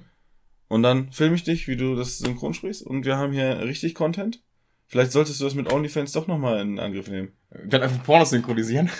[0.67, 3.95] Und dann filme ich dich, wie du das synchron sprichst und wir haben hier richtig
[3.95, 4.41] Content.
[4.87, 7.31] Vielleicht solltest du das mit OnlyFans doch nochmal in Angriff nehmen.
[7.65, 8.89] Dann einfach Pornos synchronisieren.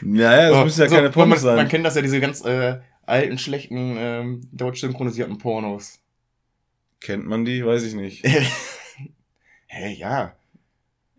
[0.00, 1.56] Naja, das Oh, müssen ja so, keine man, Pommes sein.
[1.56, 5.98] Man kennt das ja, diese ganz äh, alten, schlechten, ähm, deutsch synchronisierten Pornos.
[7.00, 7.64] Kennt man die?
[7.66, 8.24] Weiß ich nicht.
[9.66, 10.36] hey, ja.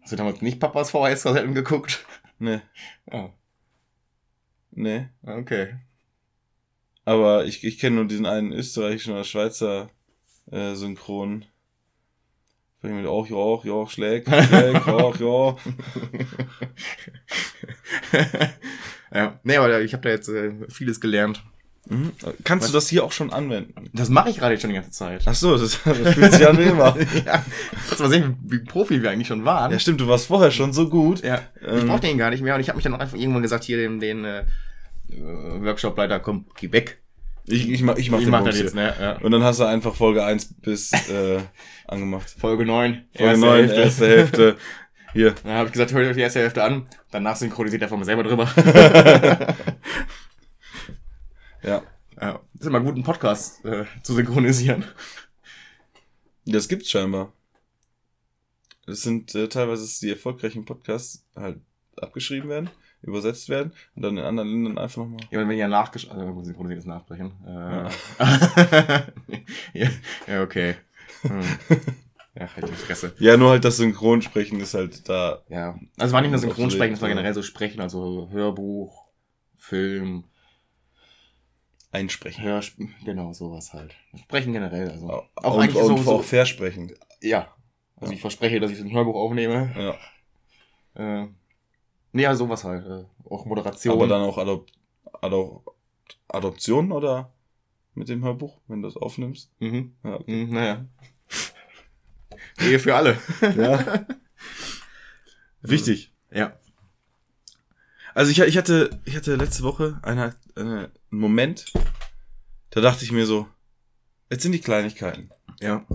[0.02, 2.06] Hast du damals nicht Papas VHS-Kassetten geguckt?
[2.40, 2.62] Nee,
[3.12, 3.34] Ja,
[4.72, 5.08] nee.
[5.24, 5.76] okay.
[7.10, 9.90] Aber ich, ich kenne nur diesen einen österreichischen oder Schweizer
[10.52, 11.44] äh, Synchron.
[12.82, 15.56] Fängt mit auch, ja, ja, schlägt, schlägt, ja, ja.
[19.12, 21.44] ja, nee, aber ich habe da jetzt äh, vieles gelernt.
[21.88, 22.12] Mhm.
[22.44, 23.90] Kannst du das hier auch schon anwenden?
[23.92, 25.24] Das mache ich gerade jetzt schon die ganze Zeit.
[25.26, 26.96] Ach so, das, das fühlt sich an wie immer.
[27.26, 27.44] ja,
[27.88, 29.72] kannst mal sehen, wie Profi wir eigentlich schon waren.
[29.72, 31.24] Ja, stimmt, du warst vorher schon so gut.
[31.24, 31.88] Ja, ich Ähm.
[31.88, 33.78] brauchte den gar nicht mehr und ich habe mich dann auch einfach irgendwann gesagt, hier
[33.78, 34.46] den, den äh,
[35.10, 37.02] Workshop-Leiter, komm, geh weg.
[37.46, 38.94] Ich, ich, mach, ich mach ich mach das jetzt, ne?
[39.00, 39.18] Ja.
[39.18, 41.40] Und dann hast du einfach Folge 1 bis äh,
[41.88, 42.30] angemacht.
[42.30, 44.58] Folge 9, Folge 9, erste Hälfte.
[45.14, 45.34] Hier.
[45.44, 46.88] Dann habe ich gesagt, hört euch die erste Hälfte an.
[47.10, 48.48] Danach synchronisiert er von mir selber drüber.
[51.62, 51.84] Ja.
[52.20, 54.86] ja, ist immer gut, einen Podcast äh, zu synchronisieren.
[56.46, 57.34] Das gibt's scheinbar.
[58.86, 61.60] Das sind äh, teilweise die erfolgreichen Podcasts halt
[61.98, 62.70] abgeschrieben werden,
[63.02, 65.22] übersetzt werden und dann in anderen Ländern einfach nochmal.
[65.32, 66.10] Ja, wenn wir ja nachgesch...
[66.10, 67.32] Also, gut, synchronisiert ist nachbrechen.
[67.46, 67.90] Äh, ja.
[70.28, 70.76] ja, okay.
[71.22, 71.42] Hm.
[72.36, 73.14] Ja, halt die Fresse.
[73.20, 75.44] Ja, nur halt das Synchronsprechen ist halt da.
[75.50, 77.16] Ja, also war nicht nur Synchronsprechen, es war ja.
[77.16, 79.10] generell so Sprechen, also Hörbuch,
[79.58, 80.26] Film,
[81.92, 82.44] Einsprechen.
[82.44, 83.96] Hörsp genau, sowas halt.
[84.16, 85.10] Sprechen generell, also.
[85.10, 86.94] Auch, Auch und, eigentlich und so, so auch versprechen.
[87.22, 87.48] ja.
[87.98, 89.98] Also ich verspreche, dass ich ein Hörbuch aufnehme.
[90.96, 91.24] Ja.
[91.24, 91.28] Äh,
[92.14, 92.86] ja, sowas halt.
[92.86, 93.96] Äh, auch Moderation.
[93.96, 94.68] Aber dann auch Adop
[95.22, 95.76] Adop
[96.28, 97.32] Adoption oder
[97.94, 99.52] mit dem Hörbuch, wenn du das aufnimmst.
[99.60, 99.94] Mhm.
[100.04, 100.46] Ja, okay.
[100.46, 100.86] Mhm, naja.
[102.60, 103.18] Ehe für alle.
[103.42, 104.06] ja.
[105.62, 106.14] Wichtig.
[106.32, 106.54] Ja.
[108.14, 111.72] Also ich, ich hatte, ich hatte letzte Woche eine, eine, einen Moment,
[112.72, 113.48] da dachte ich mir so,
[114.30, 115.30] jetzt sind die Kleinigkeiten.
[115.60, 115.86] Ja.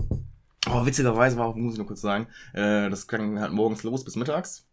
[0.67, 4.15] Oh, witzigerweise war muss ich nur kurz sagen, äh, das ging halt morgens los bis
[4.15, 4.64] mittags.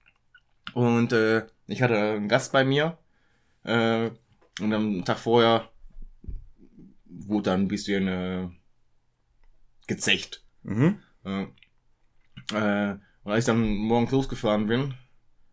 [0.74, 2.98] Und äh, ich hatte einen Gast bei mir.
[3.64, 4.10] Äh,
[4.60, 5.70] und am Tag vorher
[7.06, 8.48] wurde dann ein bisschen äh,
[9.86, 10.44] gezecht.
[10.62, 11.00] Mhm.
[11.24, 11.46] Äh,
[12.52, 14.94] äh, und als ich dann morgens losgefahren bin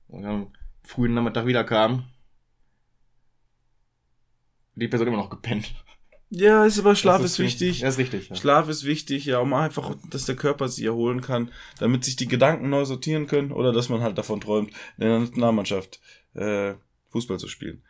[0.07, 2.09] und dann frühen Nachmittag wieder kam,
[4.75, 5.73] die Person immer noch gepennt.
[6.31, 7.79] Ja, ist aber Schlaf Das ist wichtig.
[7.79, 8.29] Ja, ist richtig.
[8.29, 8.35] Ja.
[8.35, 12.27] Schlaf ist wichtig, ja, um einfach, dass der Körper sich erholen kann, damit sich die
[12.27, 15.99] Gedanken neu sortieren können oder dass man halt davon träumt, in der Nationalmannschaft
[16.35, 16.75] äh,
[17.09, 17.81] Fußball zu spielen.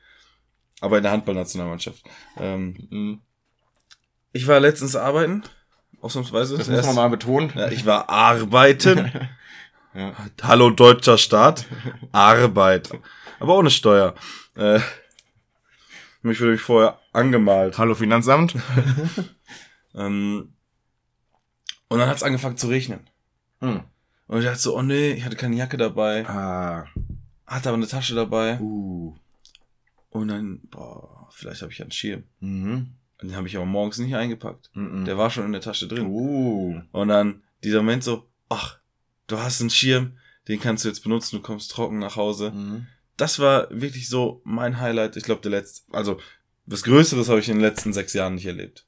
[0.80, 2.04] Aber in der Handballnationalmannschaft.
[2.38, 3.22] Ähm, Mhm.
[4.32, 5.44] ich war letztens arbeiten,
[6.00, 6.58] ausnahmsweise.
[6.58, 7.52] Das muss man mal betonen.
[7.56, 9.12] Ja, ich war arbeiten.
[9.96, 10.14] Ja.
[10.44, 11.66] Hallo deutscher Staat.
[12.12, 12.92] Arbeit.
[13.40, 14.14] Aber ohne Steuer.
[14.56, 14.80] Äh,
[16.22, 17.78] mich wurde mich vorher angemalt.
[17.78, 18.56] Hallo Finanzamt.
[19.96, 20.54] Ähm,
[21.88, 23.00] und dann hat es angefangen zu regnen.
[23.60, 23.82] Hm.
[24.28, 26.86] Und ich dachte so, oh nee, ich hatte keine Jacke dabei, Ah.
[27.48, 28.60] hatte aber eine Tasche dabei.
[28.60, 29.16] Uh.
[30.12, 32.24] Und dann, boah, vielleicht habe ich einen Schirm.
[32.40, 32.94] Mhm.
[33.20, 34.70] Und den habe ich aber morgens nicht eingepackt.
[34.76, 35.06] Mhm.
[35.06, 36.06] Der war schon in der Tasche drin.
[36.06, 36.82] Uh.
[36.92, 38.78] Und dann dieser Moment so, ach,
[39.26, 42.52] du hast einen Schirm, den kannst du jetzt benutzen, du kommst trocken nach Hause.
[42.52, 42.88] Mhm.
[43.20, 45.18] Das war wirklich so mein Highlight.
[45.18, 46.20] Ich glaube, der letzte, also
[46.66, 48.86] was Größeres habe ich in den letzten sechs Jahren nicht erlebt.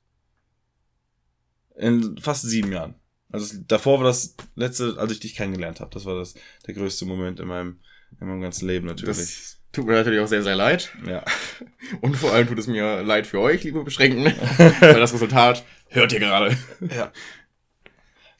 [1.76, 2.96] In fast sieben Jahren.
[3.30, 5.92] Also davor war das letzte, als ich dich kennengelernt habe.
[5.94, 7.80] Das war das der größte Moment in meinem
[8.20, 9.18] in meinem ganzen Leben natürlich.
[9.18, 10.92] Das tut mir natürlich auch sehr, sehr leid.
[11.06, 11.24] ja.
[12.02, 14.26] Und vor allem tut es mir leid für euch, liebe Beschränkten.
[14.80, 16.58] Weil das Resultat hört ihr gerade.
[16.90, 17.12] ja.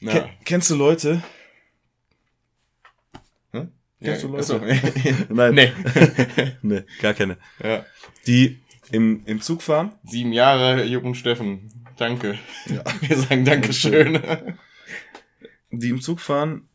[0.00, 0.12] Ja.
[0.12, 1.22] Ken, kennst du Leute?
[4.02, 4.60] Kennst du Leute?
[5.28, 5.54] Nein.
[5.54, 5.72] nee.
[6.62, 7.38] Nee, gar keine.
[7.62, 7.84] ja.
[8.26, 9.92] Die im, im Zug fahren.
[10.04, 11.70] Sieben Jahre, Jupp und Steffen.
[11.96, 12.38] Danke.
[13.00, 14.20] Wir sagen Dankeschön.
[15.70, 16.68] Die im Zug fahren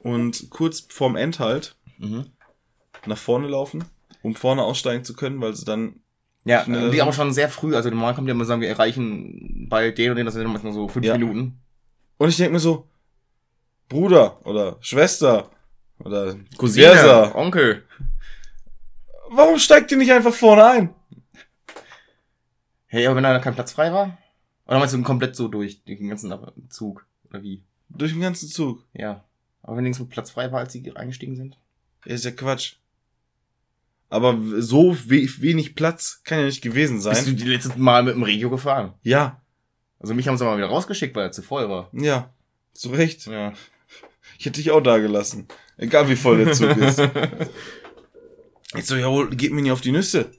[0.00, 2.26] und kurz vorm Endhalt mhm.
[3.06, 3.84] nach vorne laufen,
[4.22, 6.00] um vorne aussteigen zu können, weil sie dann.
[6.44, 7.76] Ja, die aber schon sehr früh.
[7.76, 10.72] Also normal kommt ja immer sagen, wir erreichen bald den und den, das sind manchmal
[10.72, 11.16] so fünf Ja.
[11.16, 11.60] Minuten.
[12.18, 12.88] Und ich denke mir so,
[13.88, 15.50] Bruder oder Schwester
[16.04, 17.84] oder Cousine, Versa, Onkel.
[19.30, 20.94] warum steigt ihr nicht einfach vorne ein?
[22.86, 24.18] Hey, aber wenn da kein Platz frei war?
[24.66, 26.32] Oder meinst du komplett so durch den ganzen
[26.68, 27.06] Zug?
[27.30, 27.62] Oder wie?
[27.88, 28.84] Durch den ganzen Zug.
[28.92, 29.24] Ja.
[29.62, 31.58] Aber wenn nirgends Platz frei war, als sie eingestiegen sind?
[32.04, 32.74] Ja, ist ja Quatsch.
[34.10, 37.36] Aber so we wenig Platz kann ja nicht gewesen Bist du sein.
[37.36, 38.92] die letzte Mal mit dem Regio gefahren?
[39.02, 39.40] Ja,
[40.00, 41.88] Also mich haben sie mal wieder rausgeschickt, weil er zu voll war.
[41.92, 42.30] ja,
[42.74, 43.26] zu Recht.
[43.26, 43.52] Ja.
[44.42, 45.46] Ich hätte dich auch da gelassen.
[45.76, 47.00] Egal wie voll der Zug ist.
[48.74, 50.32] Ich so, jawohl, geht mir nicht auf die Nüsse.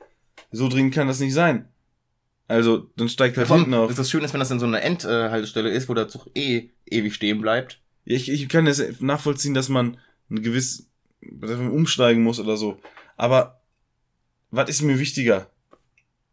[0.51, 1.69] So dringend kann das nicht sein.
[2.47, 3.91] Also, dann steigt halt hinten auf.
[3.91, 6.71] ist das schön ist, wenn das in so einer Endhaltestelle ist, wo der Zug eh
[6.87, 7.79] ewig stehen bleibt.
[8.05, 9.97] Ich, ich kann das nachvollziehen, dass man
[10.31, 10.89] ein gewiss
[11.21, 12.79] dass man umsteigen muss oder so.
[13.15, 13.61] Aber
[14.49, 15.49] was ist mir wichtiger?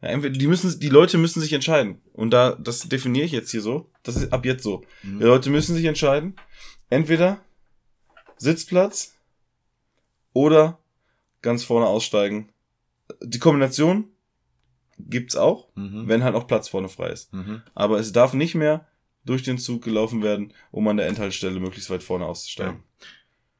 [0.03, 2.01] Ja, entweder die müssen, die Leute müssen sich entscheiden.
[2.15, 3.91] Und da, das definiere ich jetzt hier so.
[4.03, 4.83] Das ist ab jetzt so.
[5.03, 6.35] Die Leute müssen sich entscheiden.
[6.89, 7.45] Entweder
[8.41, 9.15] Sitzplatz
[10.33, 10.79] oder
[11.43, 12.49] ganz vorne aussteigen.
[13.23, 14.05] Die Kombination
[14.99, 16.09] gibt's auch, Mhm.
[16.09, 17.33] wenn halt auch Platz vorne frei ist.
[17.33, 17.63] Mhm.
[17.75, 18.87] Aber es darf nicht mehr
[19.25, 22.83] durch den Zug gelaufen werden, um an der Endhaltestelle möglichst weit vorne auszusteigen.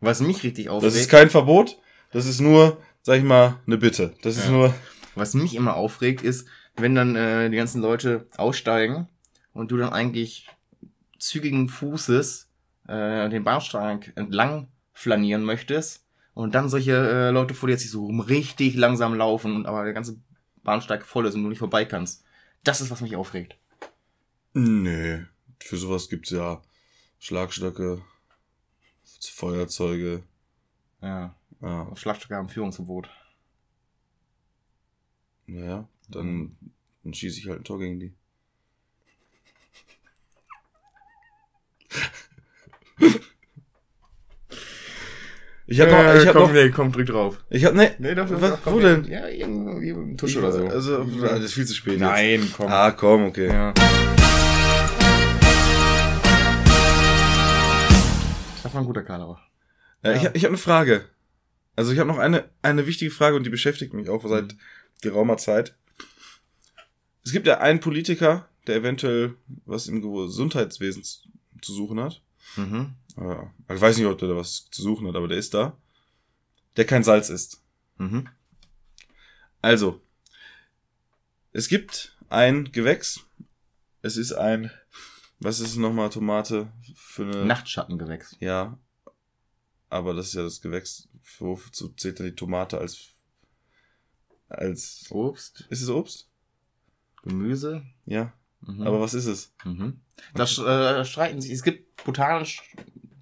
[0.01, 1.79] Was mich richtig aufregt, Das ist kein Verbot,
[2.11, 4.15] das ist nur, sag ich mal, eine Bitte.
[4.23, 4.51] Das ist Ja.
[4.51, 4.75] nur,
[5.15, 9.09] was mich immer aufregt, ist, wenn dann äh, die ganzen Leute aussteigen
[9.53, 10.49] und du dann eigentlich
[11.19, 12.49] zügigen Fußes
[12.91, 18.07] äh, den Bahnsteig entlang flanieren möchtest und dann solche äh, Leute vor dir jetzt so
[18.09, 20.21] richtig langsam laufen und aber der ganze
[20.63, 22.25] Bahnsteig voll ist und du nicht vorbei kannst.
[22.65, 23.57] Das ist, was mich aufregt.
[24.53, 25.23] nee,
[25.61, 26.61] für sowas gibt's ja
[27.19, 28.03] Schlagstöcke,
[29.23, 30.23] Feuerzeuge,
[31.03, 31.35] Ja.
[31.61, 33.09] ja, Schlagstöcke haben Führungsverbot.
[35.47, 36.57] naja, dann,
[37.03, 38.13] dann schieße ich halt ein Tor gegen die.
[45.73, 47.39] Ich hab noch, ich hab komm, noch, nee, komm, drück drauf.
[47.49, 49.05] ich hab, ne, Nee, doch, was, wo denn?
[49.05, 50.67] Ja, irgendwie im Tusch Ich- oder so.
[50.67, 52.01] Also, das ist viel zu spät.
[52.01, 52.55] Nein, Jetzt.
[52.55, 52.67] komm.
[52.67, 53.47] Ah, komm, okay.
[53.47, 53.73] Ja.
[58.63, 59.41] Das war ein guter Karl, aber.
[60.03, 60.31] Äh, Ich, Ja.
[60.35, 61.05] ich habe eine Frage.
[61.77, 64.57] Also ich habe noch eine, eine wichtige Frage und die beschäftigt mich auch seit
[65.03, 65.77] geraumer Zeit.
[67.25, 69.35] Es gibt ja einen Politiker, der eventuell
[69.67, 72.23] was im Gesundheitswesen zu suchen hat.
[72.57, 72.95] Mhm.
[73.17, 75.77] Ja, ich weiß nicht, ob der da was zu suchen hat, aber der ist da.
[76.77, 77.63] Der kein Salz isst.
[77.99, 78.29] Mhm.
[79.63, 80.01] Also,
[81.53, 83.21] es gibt ein Gewächs.
[84.03, 84.71] Es ist ein,
[85.41, 87.45] was ist nochmal Tomate für eine...
[87.45, 88.37] Nachtschattengewächs.
[88.41, 88.79] Ja.
[89.89, 91.09] Aber das ist ja das Gewächs.
[91.39, 93.09] Wozu zählt denn die Tomate als.
[94.49, 95.07] als.
[95.11, 96.29] Obst, Ist es Obst?
[97.23, 97.85] Gemüse.
[98.07, 98.33] Ja.
[98.63, 98.83] Mhm.
[98.87, 99.53] Aber was ist es?
[99.65, 100.01] Mhm.
[100.35, 101.53] Das äh, streiten sich.
[101.53, 102.63] Es gibt botanisch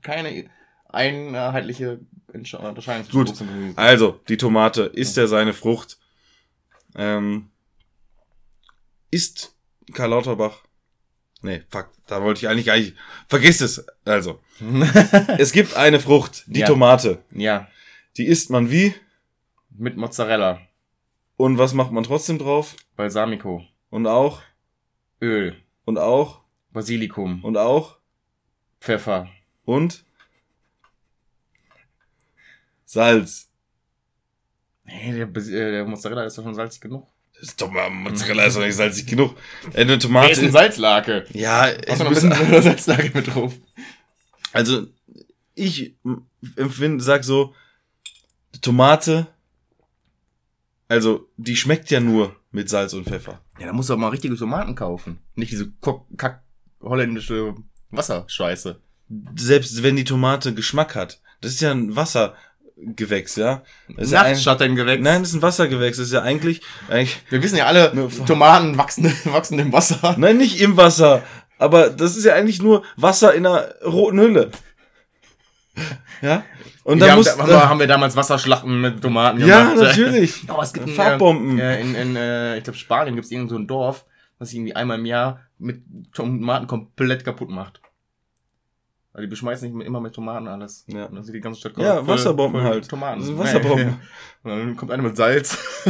[0.02, 0.48] keine
[0.88, 2.00] einheitliche
[2.32, 3.32] Unterscheidung Gut.
[3.76, 4.82] Also, die Tomate.
[4.84, 5.98] Isst er seine Frucht?
[6.94, 7.50] Ähm.
[9.10, 9.54] Ist
[9.94, 10.64] Karl Lauterbach.
[11.40, 11.90] Nee, fuck.
[12.06, 12.94] Da wollte ich eigentlich gar nicht.
[13.28, 13.86] Vergiss es.
[14.04, 14.40] Also.
[15.38, 16.66] Es gibt eine Frucht, die Ja.
[16.66, 17.22] Tomate.
[17.30, 17.68] ja,
[18.16, 18.92] Die isst man wie?
[19.70, 20.60] mit Mozzarella,
[21.36, 22.74] Und was macht man trotzdem drauf?
[22.96, 24.42] Balsamico, Und auch?
[25.20, 26.42] Öl, Und auch?
[26.72, 27.98] Basilikum, Und auch?
[28.80, 29.28] Pfeffer.
[29.64, 30.04] Und?
[32.84, 33.48] Salz.
[34.84, 37.06] Hey, der, Bas- äh, der Mozzarella ist doch schon salzig genug.
[37.34, 39.36] Das ist doch mal, Mozzarella ist doch nicht salzig genug.
[39.74, 40.32] Äh, eine Tomate.
[40.32, 41.26] ist ein Salzlake?
[41.32, 43.54] ja, du noch ein bisschen Salzlake mit drauf?
[44.52, 44.86] also,
[45.54, 45.94] ich
[46.56, 47.54] empfinde, sag so,
[48.62, 49.26] Tomate,
[50.88, 53.40] also, die schmeckt ja nur mit Salz und Pfeffer.
[53.60, 55.20] Ja, da musst du auch mal richtige Tomaten kaufen.
[55.36, 55.70] Nicht diese
[56.16, 56.42] Kack,
[56.82, 57.54] holländische
[57.92, 58.80] Wasserscheiße.
[59.36, 61.20] Selbst wenn die Tomate Geschmack hat.
[61.40, 63.62] Das ist ja ein Wassergewächs, ja.
[63.94, 65.04] Das ist ja ein, Nachtschattengewächs.
[65.04, 65.98] nein, das ist ein Wassergewächs.
[65.98, 70.16] Das ist ja eigentlich, eigentlich Wir wissen ja alle, Ne, Tomaten wachsen, wachsen im Wasser.
[70.18, 71.22] Nein, nicht im Wasser.
[71.58, 74.50] Aber das ist ja eigentlich nur Wasser in einer roten Hülle.
[76.22, 76.44] Ja?
[76.82, 77.26] Und dann haben, muss.
[77.26, 79.76] da, haben, wir, haben wir damals Wasserschlachten mit Tomaten ja, gemacht.
[79.76, 80.44] natürlich.
[80.48, 81.58] Aber es gibt ein, Farbbomben.
[81.58, 84.04] Äh, in, in äh, ich glaube, Spanien gibt es irgend so ein Dorf,
[84.38, 87.80] was sich irgendwie einmal im Jahr mit Tomaten komplett kaputt macht.
[89.18, 90.84] Weil die beschmeißen nicht immer mit Tomaten alles.
[90.86, 91.06] Ja.
[91.06, 92.88] Und dann sieht die ganze Stadt Ja, voll- Wasserbomben voll halt.
[92.88, 93.36] Tomaten.
[93.36, 93.96] Wasserbomben.
[94.44, 95.58] Und dann kommt einer mit Salz.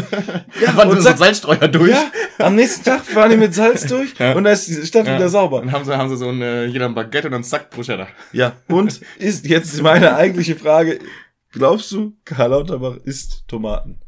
[0.62, 1.91] Ja, und sind so Salzstreuer durch?
[1.91, 4.33] Ja, am nächsten Tag fahren die mit Salz durch Ja.
[4.33, 5.16] und da ist die Stadt Ja.
[5.16, 5.61] wieder sauber.
[5.61, 8.09] Dann haben sie, haben sie so ein, äh, jeder ein Baguette und dann zack, Bruschetta.
[8.33, 11.01] Ja, und ist jetzt meine eigentliche Frage,
[11.53, 14.01] glaubst du, Karl Lauterbach isst Tomaten?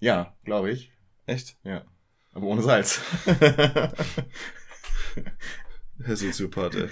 [0.00, 0.92] Ja, glaube ich.
[1.24, 1.56] Echt?
[1.64, 1.86] Ja.
[2.34, 3.00] Aber ohne Salz.
[6.04, 6.88] Herr Soziopath, ey.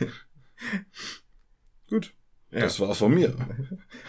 [1.90, 2.14] Gut,
[2.50, 2.60] Ja.
[2.60, 3.34] das war's von mir.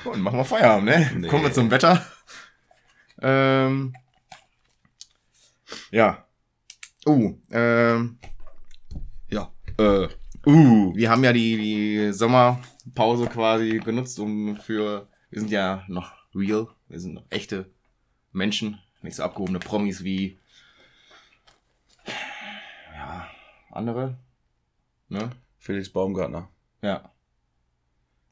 [0.05, 1.11] Und machen wir Feierabend, ne?
[1.15, 1.27] Nee.
[1.27, 2.05] Kommen wir zum Wetter.
[3.21, 3.93] Ähm,
[5.91, 6.25] ja.
[7.07, 8.17] Uh, ähm,
[9.29, 10.07] Ja, äh,
[10.47, 16.13] uh, wir haben ja die, die Sommerpause quasi genutzt, um für, wir sind ja noch
[16.33, 17.71] real, wir sind noch echte
[18.31, 20.39] Menschen, nicht so abgehobene Promis wie,
[22.93, 23.27] ja,
[23.71, 24.17] andere,
[25.09, 25.29] ne?
[25.65, 26.47] Felix Baumgartner,
[26.83, 27.11] Ja,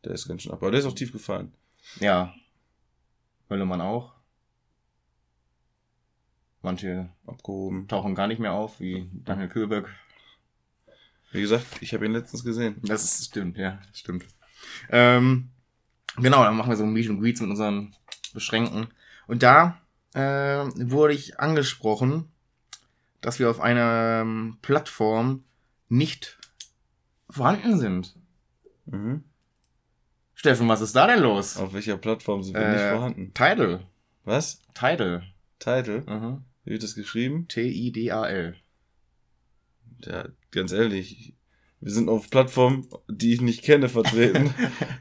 [0.05, 1.51] der ist ganz schön ab, aber der ist auch tief gefallen.
[1.99, 2.31] ja.
[3.49, 4.13] Höllemann auch.
[6.61, 7.87] Manche Abgehoben.
[7.87, 9.89] tauchen gar nicht mehr auf, wie Daniel Kühlberg.
[11.31, 12.77] Wie gesagt, ich habe ihn letztens gesehen.
[12.83, 14.25] Das ist, stimmt, ja, stimmt.
[14.89, 15.49] Ähm,
[16.17, 17.95] genau, dann machen wir so ein Meet and Greets mit unseren
[18.33, 18.87] Beschränken.
[19.27, 19.81] Und da
[20.13, 20.19] äh,
[20.75, 22.31] wurde ich angesprochen,
[23.21, 25.43] dass wir auf einer ähm, Plattform
[25.89, 26.37] nicht
[27.33, 28.15] vorhanden sind.
[28.85, 29.23] Mhm.
[30.35, 31.57] Steffen, was ist da denn los?
[31.57, 33.33] Auf welcher Plattform sind wir nicht Äh, vorhanden?
[33.33, 33.85] Tidal.
[34.25, 34.61] Was?
[34.73, 35.23] Tidal.
[35.59, 36.01] Title?
[36.07, 36.43] Mhm.
[36.65, 37.47] Wie wird das geschrieben?
[37.47, 38.55] T-I-D-A-L.
[40.05, 41.33] Ja, ganz ehrlich,
[41.79, 44.53] wir sind auf Plattformen, die ich nicht kenne, vertreten.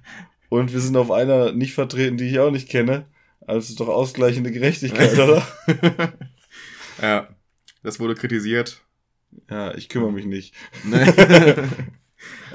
[0.48, 3.06] und wir sind auf einer nicht vertreten, die ich auch nicht kenne.
[3.40, 5.46] Also doch ausgleichende Gerechtigkeit, oder?
[7.00, 7.28] Ja,
[7.82, 8.82] das wurde kritisiert.
[9.50, 10.54] Ja, ich kümmere mich nicht.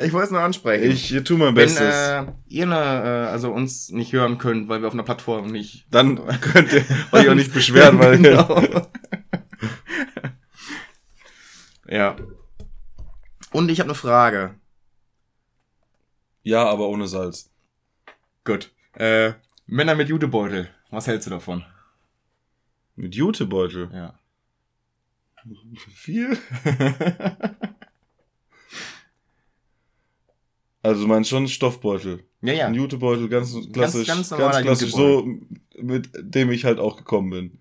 [0.01, 0.91] ich wollte es nur ansprechen.
[0.91, 1.95] Ich tue mein Wenn Bestes.
[1.95, 5.85] äh, ihr ne, äh, also uns nicht hören könnt, weil wir auf einer Plattform nicht.
[5.91, 8.61] Dann könnt ihr euch auch nicht beschweren, weil Genau.
[11.87, 12.15] ja.
[13.51, 14.55] Und ich habe eine Frage.
[16.43, 17.49] Ja, aber ohne Salz.
[18.43, 18.71] Gut.
[18.93, 19.33] Äh,
[19.65, 20.69] Männer mit Jutebeutel.
[20.91, 21.65] Was hältst du davon?
[22.95, 23.89] Mit Jutebeutel.
[23.93, 24.17] Ja.
[25.93, 26.37] Viel?
[30.87, 32.23] Also du meinst schon Stoffbeutel.
[32.41, 32.67] Ja, ja.
[32.67, 35.27] Ein Jutebeutel, ganz klassisch, ganz ganz, normaler klassisch, so
[35.77, 37.59] mit dem ich halt auch gekommen bin.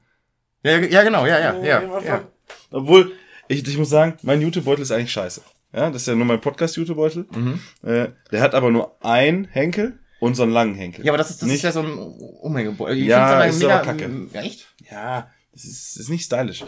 [0.62, 2.00] Ja, ja, genau, ja, ja, ja.
[2.02, 2.28] ja.
[2.70, 3.10] Obwohl,
[3.48, 5.42] ich, ich muss sagen, mein Jutebeutel ist eigentlich scheiße.
[5.72, 7.26] Ja, das ist ja nur mein Podcast-Jutebeutel.
[7.34, 7.60] Mhm.
[7.82, 11.04] Äh, der hat aber nur ein Henkel und so einen langen Henkel.
[11.04, 12.96] Ja, aber das ist, das Nicht- ist ja so ein Umhängebeutel.
[12.96, 14.28] Ich Ja, find's ist aber aber kacke.
[14.32, 14.72] Ja, echt?
[14.88, 16.64] Ja, das ist, ist nicht stylisch.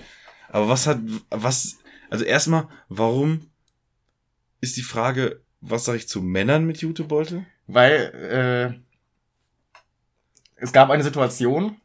[0.49, 0.99] Aber was hat,
[1.31, 1.77] was,
[2.11, 3.43] also erstmal, warum
[4.61, 7.45] ist die Frage, was sage ich zu Männern mit Jutebeutel?
[7.67, 8.79] Weil äh,
[10.57, 11.81] es gab eine Situation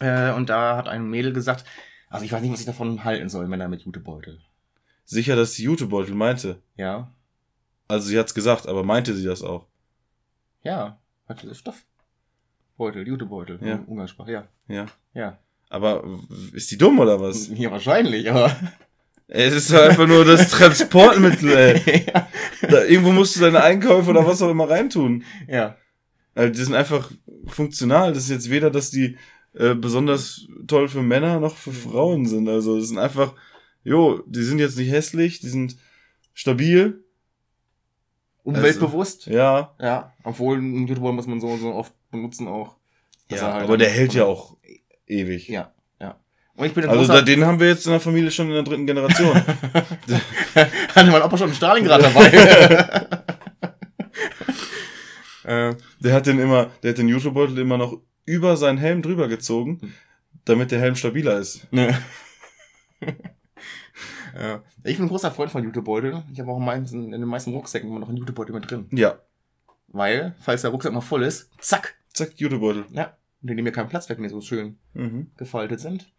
[0.00, 1.64] äh, und da hat ein Mädel gesagt,
[2.08, 4.40] also ich weiß nicht, was ich davon halten soll, Männer mit Jutebeutel.
[5.04, 6.62] Sicher, dass sie Jutebeutel meinte.
[6.76, 7.12] Ja,
[7.88, 9.66] Also sie hat's gesagt, aber meinte sie das auch?
[10.62, 10.98] ja,
[11.28, 13.76] hat Stoffbeutel, Jutebeutel, Ja.
[13.86, 14.86] Umgangssprache, ja, Ja.
[15.14, 15.38] ja.
[15.68, 16.02] Aber
[16.52, 17.48] ist die dumm oder was?
[17.48, 18.54] Ja, wahrscheinlich, aber
[19.32, 22.04] Es ist doch einfach nur das Transportmittel, ey.
[22.68, 25.22] Da, irgendwo musst du deine Einkäufe oder was auch immer reintun.
[25.48, 25.76] ja,
[26.34, 27.10] Also die sind einfach
[27.46, 28.12] funktional.
[28.12, 29.16] Das ist jetzt weder, dass die
[29.54, 32.48] äh, besonders toll für Männer noch für Frauen sind.
[32.48, 33.34] Also das sind einfach,
[33.84, 35.76] jo, die sind jetzt nicht hässlich, die sind
[36.34, 37.04] stabil.
[38.42, 39.26] umweltbewusst.
[39.26, 42.76] Ja, ja, obwohl ein Jutebeutel muss man so so oft benutzen auch.
[43.30, 44.56] ja halt aber der hält ja auch
[45.06, 45.48] ewig.
[45.48, 45.72] Ja.
[46.60, 48.52] Und ich bin ein Also da, den haben wir jetzt in der Familie schon in
[48.52, 49.34] der dritten Generation.
[50.94, 52.26] Hatte mein Opa schon einen Stalingrad dabei.
[55.70, 59.26] äh, der hat den immer, der hat den Jutebeutel immer noch über seinen Helm drüber
[59.26, 59.94] gezogen,
[60.44, 61.66] damit der Helm stabiler ist.
[61.72, 61.96] ne.
[64.38, 64.62] ja.
[64.84, 66.24] Ich bin ein großer Freund von Jutebeuteln.
[66.30, 68.86] Ich habe auch in den meisten Rucksäcken immer noch einen Jutebeutel mit drin.
[68.92, 69.18] Ja,
[69.88, 71.94] Weil, falls der Rucksack mal voll ist, zack.
[72.12, 72.84] zack, Jutebeutel.
[72.90, 73.16] Ja.
[73.40, 75.30] Und die nehmen mir keinen Platz weg, wenn die so schön Mhm.
[75.38, 76.12] gefaltet sind.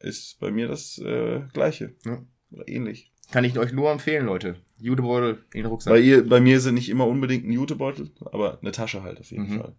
[0.00, 1.94] Ist bei mir das äh, gleiche.
[2.04, 2.22] Ja.
[2.52, 3.12] Oder ähnlich.
[3.32, 4.56] Kann ich euch nur empfehlen, Leute.
[4.78, 5.92] Jutebeutel in den Rucksack.
[5.92, 9.30] Bei, ihr, bei mir sind nicht immer unbedingt ein Jutebeutel, aber eine Tasche halt auf
[9.30, 9.58] jeden Mhm.
[9.60, 9.74] Fall.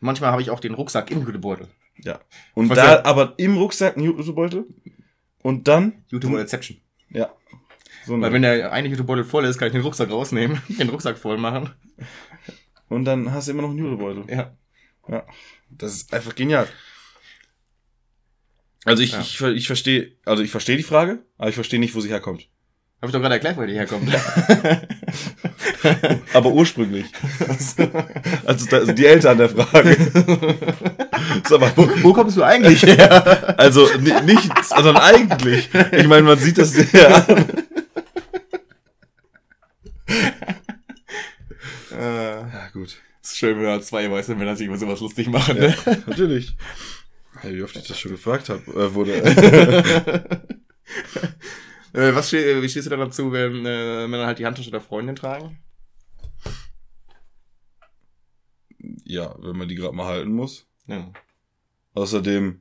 [0.00, 1.68] Manchmal habe ich auch den Rucksack im Jutebeutel.
[1.98, 2.20] Ja.
[2.54, 4.66] Und Was da ja- aber im Rucksack ein Jutebeutel
[5.42, 6.78] und dann, Jutebeutelception.
[7.10, 7.30] ja.
[8.06, 11.16] So Weil wenn der eine Jutebeutel voll ist, kann ich den Rucksack rausnehmen, den Rucksack
[11.18, 11.70] voll machen.
[12.88, 14.24] und dann hast du immer noch einen Jutebeutel.
[14.28, 14.56] Ja.
[15.08, 15.26] Ja.
[15.70, 16.66] Das ist einfach genial.
[18.84, 19.20] Also ich, Ja.
[19.20, 22.48] ich, ich verstehe, also ich verstehe die Frage, aber ich verstehe nicht, wo sie herkommt.
[23.00, 24.08] Habe ich doch gerade erklärt, wo die herkommt.
[26.32, 27.04] Aber ursprünglich.
[28.46, 29.94] Also, da, also die Eltern der Frage.
[31.46, 33.58] Sag mal, wo, Wo kommst du eigentlich her?
[33.60, 35.68] also ni- nicht, sondern eigentlich.
[35.92, 37.44] Ich meine, man sieht das ja an.
[41.92, 42.96] äh, Ja, gut.
[43.22, 45.58] ist schön, wenn da zwei weiße Männer sich über sowas lustig machen.
[45.58, 45.74] Ne?
[46.06, 46.56] Natürlich.
[47.44, 50.48] Hey, wie oft ich das schon gefragt habe, äh, wurde.
[51.94, 54.80] Äh, was ste wie stehst du dann dazu, wenn äh, Männer halt die Handtasche der
[54.80, 55.56] Freundin tragen?
[59.04, 60.66] ja, wenn man die gerade mal halten muss.
[60.86, 61.12] Ja.
[61.94, 62.60] Außerdem,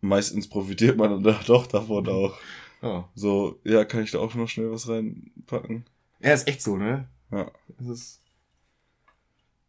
[0.00, 2.38] meistens profitiert man dann doch davon auch.
[2.82, 3.04] Oh.
[3.14, 5.84] So, ja, kann ich da auch noch schnell was reinpacken?
[6.20, 7.08] Ja, ist echt so, ne?
[7.30, 7.50] Ja.
[7.78, 8.20] Das ist.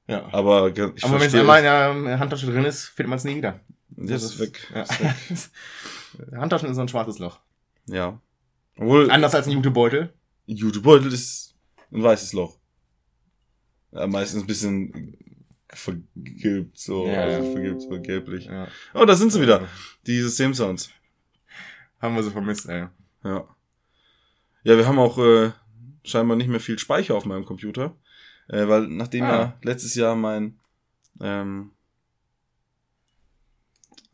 [0.08, 0.26] Ja.
[0.32, 3.60] Aber Aber wenn es einmal in der Handtasche drin ist, findet man es nie wieder.
[3.98, 4.68] Das ist weg.
[4.74, 4.82] Ja.
[4.82, 6.32] Ist weg.
[6.38, 7.40] Handtaschen ist so ein schwarzes Loch.
[7.88, 8.20] Ja.
[8.78, 10.14] Obwohl, Anders als ein Jutebeutel.
[10.46, 11.56] Jutebeutel ist
[11.92, 12.58] ein weißes Loch.
[13.92, 15.18] Ja, meistens ein bisschen
[15.70, 17.22] vergilbt, so, Ja.
[17.24, 18.46] also vergilbt, so gelblich.
[18.46, 18.68] Ja.
[18.94, 19.68] Oh, da sind sie wieder.
[20.06, 20.90] Diese Simpsons.
[22.02, 22.88] Haben wir sie vermisst, ey.
[23.24, 23.48] Ja.
[24.64, 25.52] Ja, wir haben auch äh,
[26.04, 27.96] scheinbar nicht mehr viel Speicher auf meinem Computer.
[28.48, 29.30] Äh, weil nachdem Ah.
[29.40, 30.60] ja letztes Jahr mein
[31.22, 31.72] ähm,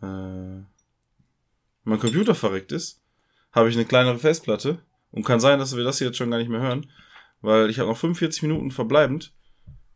[0.01, 0.63] äh,
[1.83, 3.01] mein Computer verreckt ist,
[3.51, 4.79] habe ich eine kleinere Festplatte
[5.11, 6.89] und kann sein, dass wir das jetzt schon gar nicht mehr hören,
[7.41, 9.33] weil ich habe noch 45 Minuten verbleibend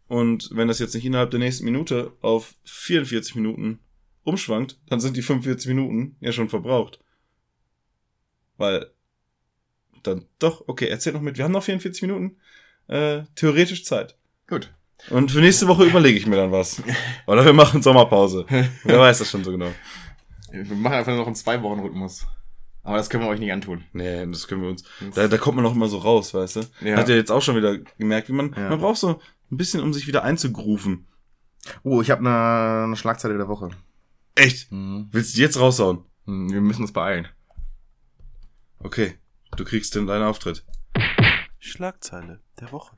[0.08, 3.80] und wenn das jetzt nicht innerhalb der nächsten Minute auf 44 Minuten
[4.24, 7.00] umschwankt, dann sind die 45 Minuten ja schon verbraucht.
[8.58, 8.92] Weil
[10.04, 11.38] dann doch, okay, erzähl noch mit.
[11.38, 12.38] Wir haben noch 44 Minuten
[12.88, 14.16] äh, theoretisch Zeit.
[14.48, 14.74] Gut.
[15.10, 16.82] Und für nächste Woche überlege ich mir dann was.
[17.28, 18.46] Oder wir machen Sommerpause.
[18.84, 19.72] Wer weiß das schon so genau.
[20.52, 22.26] Wir machen einfach nur noch einen Zwei-Wochen-Rhythmus.
[22.84, 23.84] Aber das können wir euch nicht antun.
[23.94, 24.84] Nee, das können wir uns.
[25.16, 26.62] Da, da kommt man noch immer so raus, weißt du?
[26.82, 26.98] Ja.
[26.98, 28.54] Hat ja jetzt auch schon wieder gemerkt, wie man.
[28.54, 28.70] Ja.
[28.70, 29.20] Man braucht so
[29.52, 31.08] ein bisschen, um sich wieder einzugrufen.
[31.84, 33.70] Oh, ich habe eine, eine Schlagzeile der Woche.
[34.36, 34.72] Echt?
[34.72, 35.08] Mhm.
[35.12, 36.04] Willst du die jetzt raushauen?
[36.26, 37.28] Hm, Wir müssen uns beeilen.
[38.80, 39.16] Okay.
[39.58, 40.64] Du kriegst den deinen Auftritt.
[41.60, 42.95] Schlagzeile der Woche.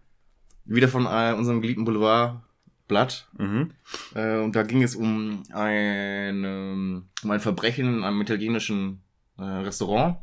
[0.68, 2.42] Wieder von äh, unserem geliebten Boulevard
[2.88, 3.28] Blatt.
[3.38, 3.74] Mhm.
[4.16, 9.02] Äh, und da ging es um ein, ähm, um ein Verbrechen in einem italienischen
[9.38, 10.18] äh, Restaurant.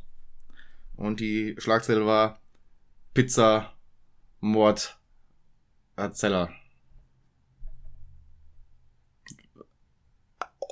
[0.96, 2.40] Und die Schlagzeile war
[3.12, 3.72] Pizza,
[4.40, 4.98] Mord,
[5.96, 6.50] Erzähler.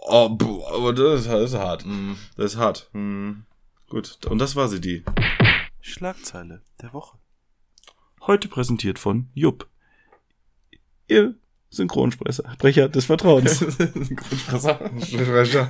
[0.04, 1.86] Oh, boah, aber das ist, das ist hart.
[1.86, 2.16] Mhm.
[2.36, 2.90] Das ist hart.
[2.92, 3.44] Mhm.
[3.88, 4.18] Gut.
[4.26, 5.04] Und das war sie, die.
[5.80, 7.18] Schlagzeile der Woche.
[8.24, 9.66] Heute präsentiert von Jupp.
[11.08, 11.34] Ihr
[11.70, 13.58] Synchronsprecher des Vertrauens.
[13.88, 15.68] Grundfresser.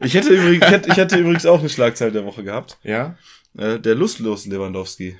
[0.00, 2.78] Ich hätte, übrigens, ich, hätte, ich hätte übrigens auch eine Schlagzeile der Woche gehabt.
[2.82, 3.16] Ja.
[3.56, 5.16] Äh, der lustlos Lewandowski.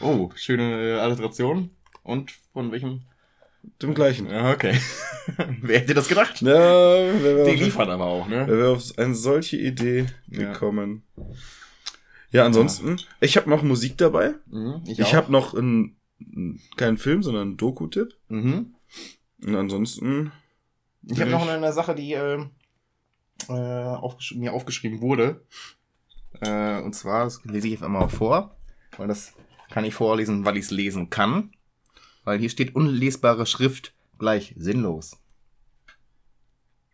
[0.00, 1.68] Oh, schöne äh, Alliteration.
[2.02, 3.02] Und von welchem?
[3.82, 4.30] Dem gleichen.
[4.30, 4.80] Ja, okay.
[5.60, 6.40] Wer hätte das gedacht?
[6.40, 8.44] Ja, wer wäre Die liefert aber auch, ne?
[8.48, 11.02] wer wär auf eine solche Idee gekommen?
[11.16, 11.24] Ja,
[12.40, 14.34] ansonsten, ich habe noch Musik dabei.
[14.50, 15.12] Mhm, Ich, auch.
[15.12, 15.96] habe noch einen,
[16.76, 18.14] keinen Film, sondern einen Doku-Tipp.
[18.28, 18.74] Mhm.
[19.44, 20.32] Und ansonsten,
[21.04, 22.44] Ich habe noch eine Sache, die äh,
[23.48, 25.44] äh, aufgesch mir aufgeschrieben wurde.
[26.40, 28.56] Äh, und zwar, das lese ich jetzt einmal vor,
[28.96, 29.34] weil das
[29.70, 31.52] kann ich vorlesen, weil ich es lesen kann.
[32.24, 35.18] Weil hier steht unlesbare Schrift gleich sinnlos.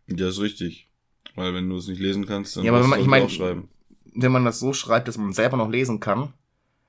[0.07, 0.87] ja, ist richtig.
[1.35, 3.31] Weil wenn du es nicht lesen kannst, dann Ja, aber musst wenn du man- es
[3.31, 3.69] ich mein- aufschreiben.
[4.13, 6.33] Wenn man das so schreibt, dass man selber noch lesen kann,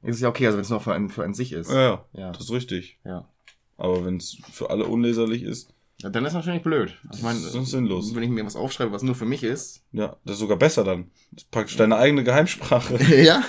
[0.02, 1.70] ist es ja okay, also wenn es nur für einen, für einen sich ist.
[1.70, 2.32] Ja, ja, Ja.
[2.32, 2.98] das ist richtig.
[3.04, 3.28] ja.
[3.76, 6.96] Aber wenn es für alle unleserlich ist, Ja, Dann ist natürlich blöd.
[7.14, 8.14] Ich meine, Das ist sinnlos.
[8.14, 9.82] wenn ich mir was aufschreibe, was nur für mich ist.
[9.92, 11.10] ja, das ist sogar besser dann.
[11.32, 12.96] Das ist praktisch deine eigene Geheimsprache.
[13.22, 13.42] ja.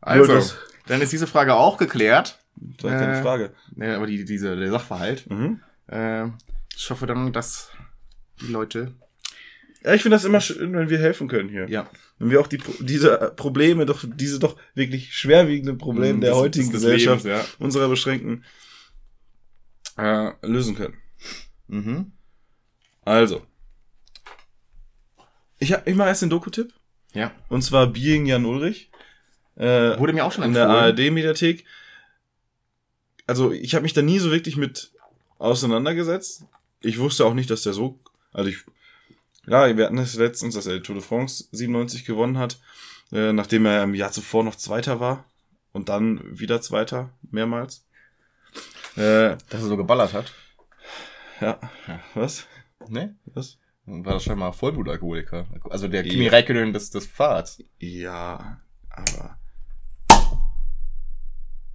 [0.00, 2.38] Also, das- dann ist diese Frage auch geklärt.
[2.54, 3.52] Das ist keine Äh, Frage.
[3.76, 5.28] Ja, aber die, diese, der Sachverhalt.
[5.28, 5.60] Mhm.
[5.88, 6.28] Äh,
[6.76, 7.70] ich hoffe dann, dass
[8.40, 8.94] die Leute.
[9.82, 11.68] Ja, ich finde das immer schön, wenn wir helfen können hier.
[11.68, 11.88] Ja.
[12.18, 16.38] Wenn wir auch die, diese äh, Probleme, doch diese doch wirklich schwerwiegenden Probleme der Das-
[16.38, 18.44] heutigen Gesellschaft, Lebens, unserer beschränkten,
[19.98, 20.94] äh, lösen können.
[21.68, 21.76] ja.
[21.76, 22.12] Mhm.
[23.02, 23.42] Also.
[25.58, 26.72] Ich, hab- ich mache erst den Doku-Tipp.
[27.12, 27.32] Ja.
[27.48, 28.90] Und zwar Being Jan Ulrich.
[29.56, 30.84] Äh, Wurde mir auch schon in der empfohlen.
[30.84, 31.64] ARD-Mediathek.
[33.26, 34.92] Also ich habe mich da nie so wirklich mit
[35.38, 36.44] auseinandergesetzt.
[36.80, 37.98] Ich wusste auch nicht, dass der so,
[38.32, 38.58] also ich,
[39.46, 42.58] ja, wir hatten das letztens, dass er die Tour de France 97 gewonnen hat,
[43.12, 45.24] äh, nachdem er im Jahr zuvor noch Zweiter war
[45.72, 47.84] und dann wieder Zweiter, mehrmals.
[48.96, 50.32] Äh, Dass er so geballert hat.
[51.40, 51.58] ja,
[52.14, 52.46] was?
[52.88, 53.16] Ne?
[53.26, 53.58] Was?
[53.84, 55.46] War das scheinbar Vollblutalkoholiker.
[55.70, 56.30] Also der Kimi Ja.
[56.32, 57.62] Räikkönen des, des Fahrrads.
[57.78, 59.38] Ja, aber.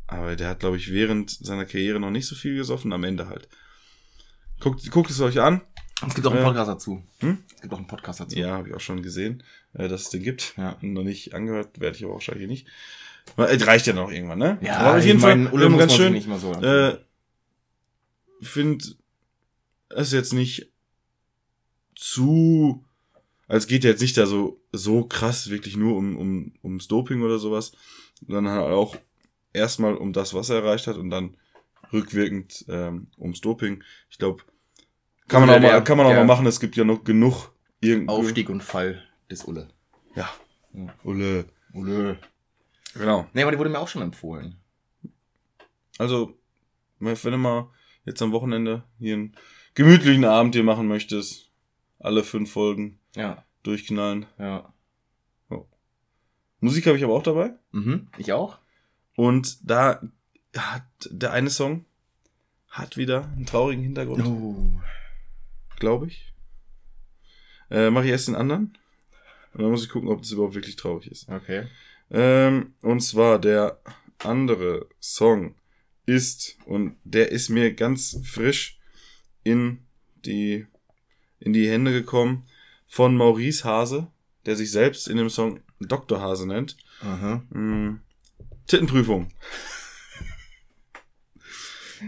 [0.07, 3.30] Aber der hat, glaube ich, während seiner Karriere noch nicht so viel gesoffen, am Ende
[3.30, 3.47] halt.
[4.59, 5.61] Guckt, guckt es euch an.
[6.08, 7.04] Es gibt auch einen Äh, Podcast dazu.
[7.20, 7.38] hm?
[7.56, 8.38] Es gibt auch einen Podcast dazu.
[8.38, 9.43] Ja, habe ich auch schon gesehen,
[9.74, 10.54] äh, dass es den gibt.
[10.58, 10.78] Ja.
[10.82, 12.68] Noch nicht angehört, werde ich aber wahrscheinlich nicht.
[13.38, 14.58] Äh, reicht ja noch irgendwann, ne?
[14.62, 16.28] Ja, aber auf ich jeden mein, Fall muss ganz schön.
[16.28, 16.97] mal so Äh,
[18.41, 18.86] finde
[19.89, 20.72] es jetzt nicht
[21.95, 22.84] zu,
[23.47, 27.22] als geht ja jetzt nicht da so, so krass wirklich nur um, um, ums Doping
[27.22, 27.74] oder sowas,
[28.26, 28.95] sondern halt auch
[29.54, 31.38] erstmal um das, was er erreicht hat und dann
[31.93, 33.84] rückwirkend ähm, ums Doping.
[34.10, 34.43] Ich glaube,
[35.32, 37.51] kann man auch mal, der- kann man auch mal machen, es gibt ja noch genug
[37.79, 38.09] irgendwie.
[38.09, 39.69] Aufstieg und Fall des Ulle.
[40.15, 40.29] Ja.
[40.73, 40.93] Ja.
[41.03, 41.45] Ulle.
[41.73, 42.17] Ulle.
[42.93, 43.27] Genau.
[43.34, 44.57] Nee, aber die wurde mir auch schon empfohlen.
[45.97, 46.38] Also,
[46.99, 47.69] wenn du mal
[48.05, 49.36] jetzt am Wochenende hier einen
[49.75, 51.49] gemütlichen Abend hier machen möchtest,
[51.99, 54.25] alle fünf Folgen Ja, durchknallen.
[54.38, 54.73] ja.
[56.63, 57.53] Musik habe ich aber auch dabei.
[57.71, 58.59] Mhm, ich auch.
[59.15, 59.99] Und da
[60.55, 61.86] hat der eine Song
[62.69, 64.55] hat wieder einen traurigen Hintergrund, Oh.
[65.82, 66.34] Glaube ich.
[67.69, 68.77] Äh, Mache ich erst den anderen.
[69.53, 71.27] Und dann muss ich gucken, ob das überhaupt wirklich traurig ist.
[71.27, 71.67] Okay.
[72.09, 73.82] Ähm, und zwar der
[74.19, 75.55] andere Song
[76.05, 78.79] ist, und der ist mir ganz frisch
[79.43, 79.79] in
[80.25, 80.67] die,
[81.39, 82.45] in die Hände gekommen,
[82.88, 84.07] von Maurice Hase,
[84.45, 86.21] der sich selbst in dem Song Dr.
[86.21, 86.77] Hase nennt.
[87.01, 87.43] Aha.
[87.49, 88.01] Mm,
[88.67, 89.29] Tittenprüfung.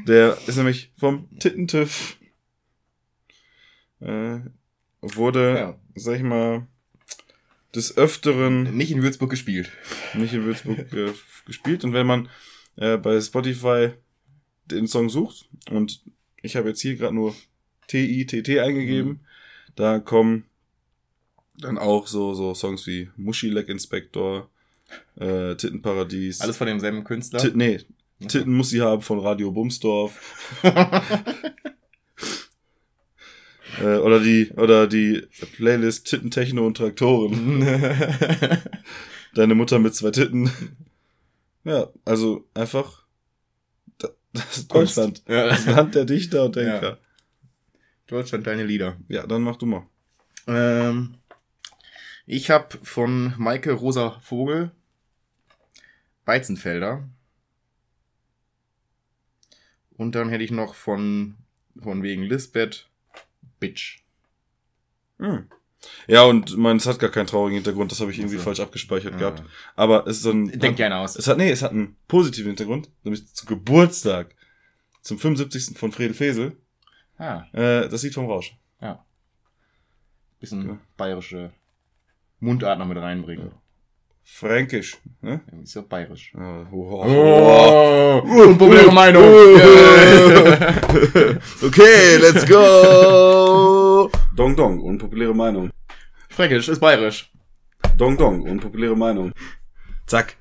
[0.08, 2.18] Der ist nämlich vom Tittentüff.
[4.04, 4.40] Äh,
[5.02, 5.80] wurde, Ja.
[5.96, 6.68] sag ich mal,
[7.76, 9.72] des Öfteren Nicht in Würzburg gespielt.
[10.14, 11.12] nicht in Würzburg äh,
[11.46, 11.84] gespielt.
[11.84, 12.30] Und wenn man
[12.76, 13.92] äh, bei Spotify
[14.66, 16.02] den Song sucht, und
[16.42, 17.36] ich habe jetzt hier gerade nur
[17.88, 19.22] T-I-T-T eingegeben,
[19.76, 20.46] da kommen
[21.58, 24.50] dann auch so, so Songs wie Muschilek Inspector,
[25.16, 26.42] äh, Tittenparadies.
[26.42, 27.40] Alles von demselben Künstler.
[27.40, 27.80] Tit nee,
[28.28, 30.62] Titten muss sie haben von Radio Bumsdorf.
[33.82, 37.62] äh, oder die, oder die Playlist Titten, Techno und Traktoren.
[39.36, 40.50] Deine Mutter mit zwei Titten.
[41.64, 43.06] Ja, also einfach
[43.98, 44.68] da- das.
[44.68, 45.24] Deutschland.
[45.28, 45.48] Ja.
[45.48, 46.84] Das Land der Dichter und Denker.
[46.84, 46.98] Ja,
[48.08, 48.98] Deutschland, deine Lieder.
[49.26, 49.88] dann mach du mal.
[50.46, 51.16] Ähm,
[52.26, 54.72] ich habe von Maike Rosa Vogel
[56.26, 57.08] Weizenfelder.
[59.96, 61.36] Und dann hätte ich noch von,
[61.82, 62.88] von wegen Lisbeth
[63.68, 64.00] Bitch.
[65.20, 65.48] Hm.
[66.08, 68.46] Ja, und meins hat gar keinen traurigen Hintergrund, das habe ich irgendwie Ach so.
[68.46, 69.20] falsch abgespeichert Ja.
[69.20, 69.44] gehabt.
[69.76, 70.48] Aber es ist so ein.
[70.60, 71.16] Denkt ja einer aus.
[71.16, 74.36] Es hat, nee, es hat einen positiven Hintergrund, nämlich zu Geburtstag,
[75.02, 75.78] zum 75.
[75.78, 76.58] von Fredel Fesel,
[77.18, 78.56] Ah, äh, das Lied vom Rausch.
[78.82, 79.06] ja.
[80.40, 80.80] Bisschen Ja.
[80.98, 81.54] bayerische
[82.40, 83.52] Mundart noch mit reinbringen.
[84.26, 85.42] Fränkisch, ne?
[85.52, 85.60] Ja.
[85.62, 86.34] Ist ja bayerisch.
[86.36, 88.24] Oh, wow.
[88.26, 89.24] Oh, unpopuläre Meinung.
[91.62, 94.10] Okay, let's go!
[94.36, 95.70] Dong Dong, unpopuläre Meinung.
[96.30, 97.32] Fränkisch ist bayerisch.
[97.98, 99.32] Dong Dong, unpopuläre Meinung.
[100.08, 100.38] Zack.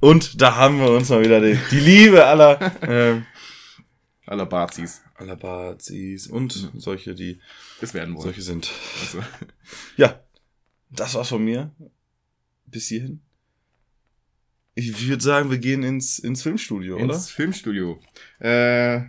[0.00, 3.26] Und da haben wir uns mal wieder die, die Liebe aller, ähm,
[4.26, 5.02] Aller Bazis.
[5.14, 7.40] aller Bazis und solche, die
[7.80, 8.22] Das werden wohl.
[8.22, 8.70] solche sind.
[9.00, 9.20] Also,
[9.96, 10.20] Ja,
[10.90, 11.70] das war's von mir.
[12.66, 13.20] Bis hierhin.
[14.78, 17.14] Ich würde sagen, wir gehen ins, ins Filmstudio, oder?
[17.14, 17.98] ins Filmstudio.
[18.38, 19.00] Äh,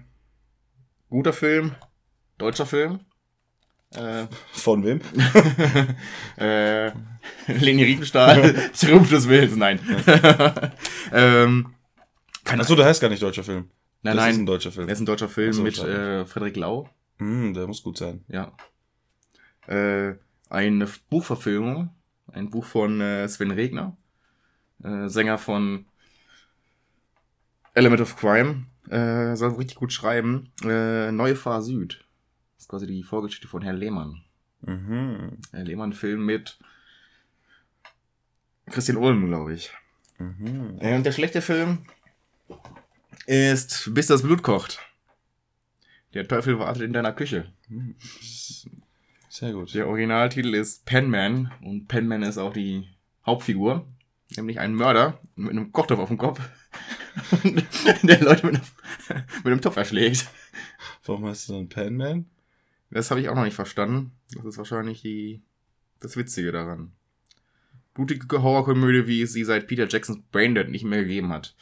[1.09, 1.75] guter Film.
[2.37, 3.01] Deutscher Film.
[3.93, 5.01] Äh, Von wem?
[6.37, 6.91] äh,
[7.47, 9.79] Leni Riefenstahl, Triumph des Willens, nein.
[11.11, 11.73] ähm,
[12.45, 13.69] Achso, der heißt gar nicht deutscher Film.
[14.03, 14.45] nein, das ist ein nein.
[14.45, 14.87] deutscher Film.
[14.87, 16.89] Das ist ein deutscher Film so, mit äh, Frederik Lau.
[17.17, 18.23] Hm, der muss gut sein.
[18.29, 18.53] Ja.
[19.67, 20.15] Äh,
[20.49, 21.89] eine Buchverfilmung.
[22.31, 23.97] Ein Buch von äh, Sven Regner.
[24.83, 25.85] Äh, Sänger von
[27.73, 28.65] Element of Crime.
[28.89, 30.51] Äh, soll richtig gut schreiben.
[30.63, 32.05] Äh, Neue Fahr Süd.
[32.55, 34.23] Das ist quasi die Vorgeschichte von Herrn Lehmann.
[34.61, 35.37] Mhm.
[35.51, 36.57] Herr Lehmann-Film mit
[38.69, 39.71] Christian Ulm, glaube ich.
[40.17, 40.77] Mhm.
[40.79, 41.85] Äh, und der schlechte Film
[43.25, 44.79] ist Bis das Blut kocht.
[46.13, 47.51] Der Teufel wartet in deiner Küche.
[49.29, 49.73] Sehr gut.
[49.75, 52.87] Der Originaltitel ist Penman und Penman ist auch die
[53.25, 53.85] Hauptfigur,
[54.37, 56.39] nämlich ein Mörder mit einem Kochtopf auf dem Kopf,
[58.03, 60.27] der Leute mit einem, mit einem Topf erschlägt.
[61.05, 62.25] Warum heißt du dann Panman?
[62.89, 64.11] Das habe ich auch noch nicht verstanden.
[64.33, 65.41] Das ist wahrscheinlich die,
[65.99, 66.91] das Witzige daran.
[67.93, 71.55] Blutige Horrorkomödie, wie es sie seit Peter Jacksons Braindead nicht mehr gegeben hat.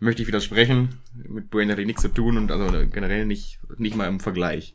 [0.00, 1.00] Möchte ich widersprechen.
[1.14, 4.74] Mit Braindead hat nichts zu tun und also generell nicht, nicht mal im Vergleich.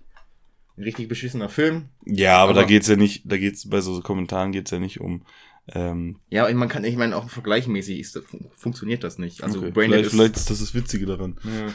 [0.78, 1.90] Ein richtig beschissener Film.
[2.06, 5.00] Ja, aber, Aber- da geht's ja nicht, da geht's bei so Kommentaren geht's ja nicht
[5.02, 5.24] um
[5.68, 9.44] Ähm, Ja, man kann, ich meine, auch vergleichmäßig ist, fun funktioniert das nicht.
[9.44, 9.72] Also okay.
[9.72, 11.40] Braindead vielleicht, ist, vielleicht ist das das Witzige daran.
[11.44, 11.68] Ja.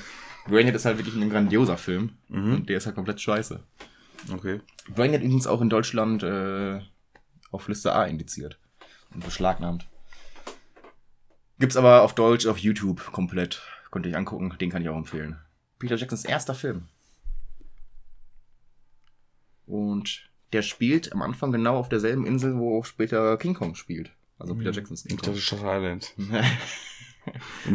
[0.46, 2.12] Braindead ist halt wirklich ein grandioser Film.
[2.28, 2.54] Mhm.
[2.54, 3.62] Und der ist halt komplett scheiße.
[4.32, 4.60] Okay.
[4.94, 6.80] Braindead übrigens auch in Deutschland äh,
[7.50, 8.58] auf Liste A indiziert.
[9.14, 9.86] Und beschlagnahmt.
[11.58, 13.62] Gibt's aber auf Deutsch auf YouTube komplett.
[13.90, 15.38] Könnt ihr euch angucken, den kann ich auch empfehlen.
[15.78, 16.88] Peter Jacksons erster Film.
[19.66, 24.10] Und der spielt am Anfang genau auf derselben Insel, wo auch später King Kong spielt.
[24.38, 25.32] Also Peter Jacksons King Ich Kong.
[25.34, 26.14] dachte Shutter Island.
[26.16, 26.28] Um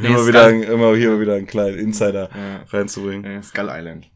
[0.02, 2.64] Nee, immer, wieder, ein- immer hier wieder einen kleinen Insider Ja.
[2.70, 3.24] reinzubringen.
[3.26, 4.10] Äh, Skull Island.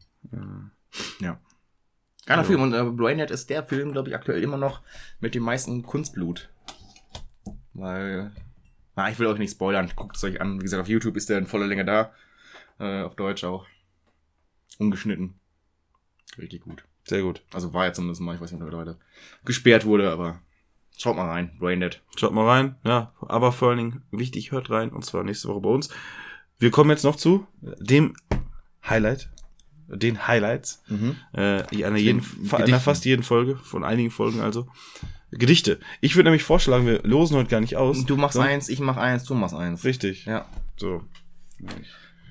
[1.20, 1.40] Ja.
[2.26, 2.60] Geiler Film.
[2.62, 4.82] Und äh, Braindead ist der Film, glaube ich, aktuell immer noch
[5.20, 6.50] mit dem meisten Kunstblut.
[7.72, 8.32] Weil,
[8.96, 9.90] na, ich will euch nicht spoilern.
[9.94, 10.58] Guckt es euch an.
[10.58, 12.12] Wie gesagt, auf YouTube ist der in voller Länge da.
[12.80, 13.66] Äh, auf Deutsch auch.
[14.78, 15.38] Ungeschnitten.
[16.36, 16.84] Richtig gut.
[17.08, 17.42] Sehr gut.
[17.52, 18.96] Also war ja zumindest mal, ich weiß nicht, ob er heute
[19.44, 20.40] gesperrt wurde, aber
[20.96, 21.52] schaut mal rein.
[21.58, 22.02] Braindead.
[22.16, 22.76] Schaut mal rein.
[22.84, 24.90] Ja, aber vor allen Dingen wichtig, hört rein.
[24.90, 25.88] Und zwar nächste Woche bei uns.
[26.58, 28.14] Wir kommen jetzt noch zu dem
[28.86, 29.30] Highlight.
[29.88, 30.82] Den Highlights.
[31.34, 34.68] Äh, in einer, jeden, einer fast jeden Folge, von einigen Folgen also.
[35.30, 35.78] Gedichte.
[36.00, 38.04] Ich würde nämlich vorschlagen, wir losen heute gar nicht aus.
[38.04, 39.84] Du machst sondern- eins, ich mach eins, du machst eins.
[39.84, 40.26] Richtig.
[40.26, 40.46] Ja.
[40.76, 41.02] So.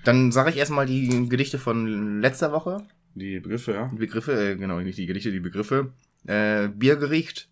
[0.03, 2.85] Dann sage ich erstmal die Gedichte von letzter Woche.
[3.19, 3.87] Die Begriffe, ja.
[3.91, 5.91] Die Begriffe, äh, genau, nicht die Gedichte, die Begriffe.
[6.27, 7.49] Äh, Biergericht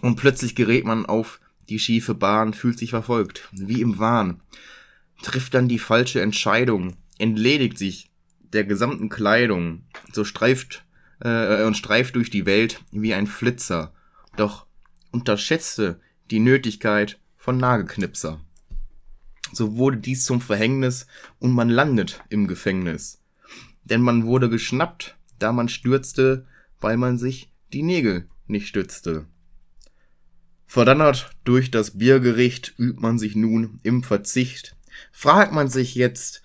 [0.02, 1.40] Und plötzlich gerät man auf
[1.70, 4.42] die schiefe Bahn, fühlt sich verfolgt, wie im Wahn
[5.22, 8.09] trifft dann die falsche Entscheidung, entledigt sich
[8.54, 10.86] der gesamten Kleidung, so streift
[11.22, 13.94] äh, und streift durch die Welt wie ein Flitzer,
[14.36, 14.66] doch
[15.12, 16.00] unterschätzte
[16.32, 18.40] die Nötigkeit von Nagelknipser.
[19.52, 21.08] So wurde dies zum Verhängnis
[21.40, 23.22] und man landet im Gefängnis.
[23.84, 26.46] Denn man wurde geschnappt, da man stürzte,
[26.80, 29.26] weil man sich die Nägel nicht stützte.
[30.68, 34.76] Verdonnert durch das Biergericht übt man sich nun im Verzicht.
[35.12, 36.44] Fragt man sich jetzt,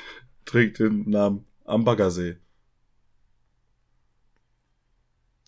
[0.47, 2.39] trägt den Namen Am Baggersee.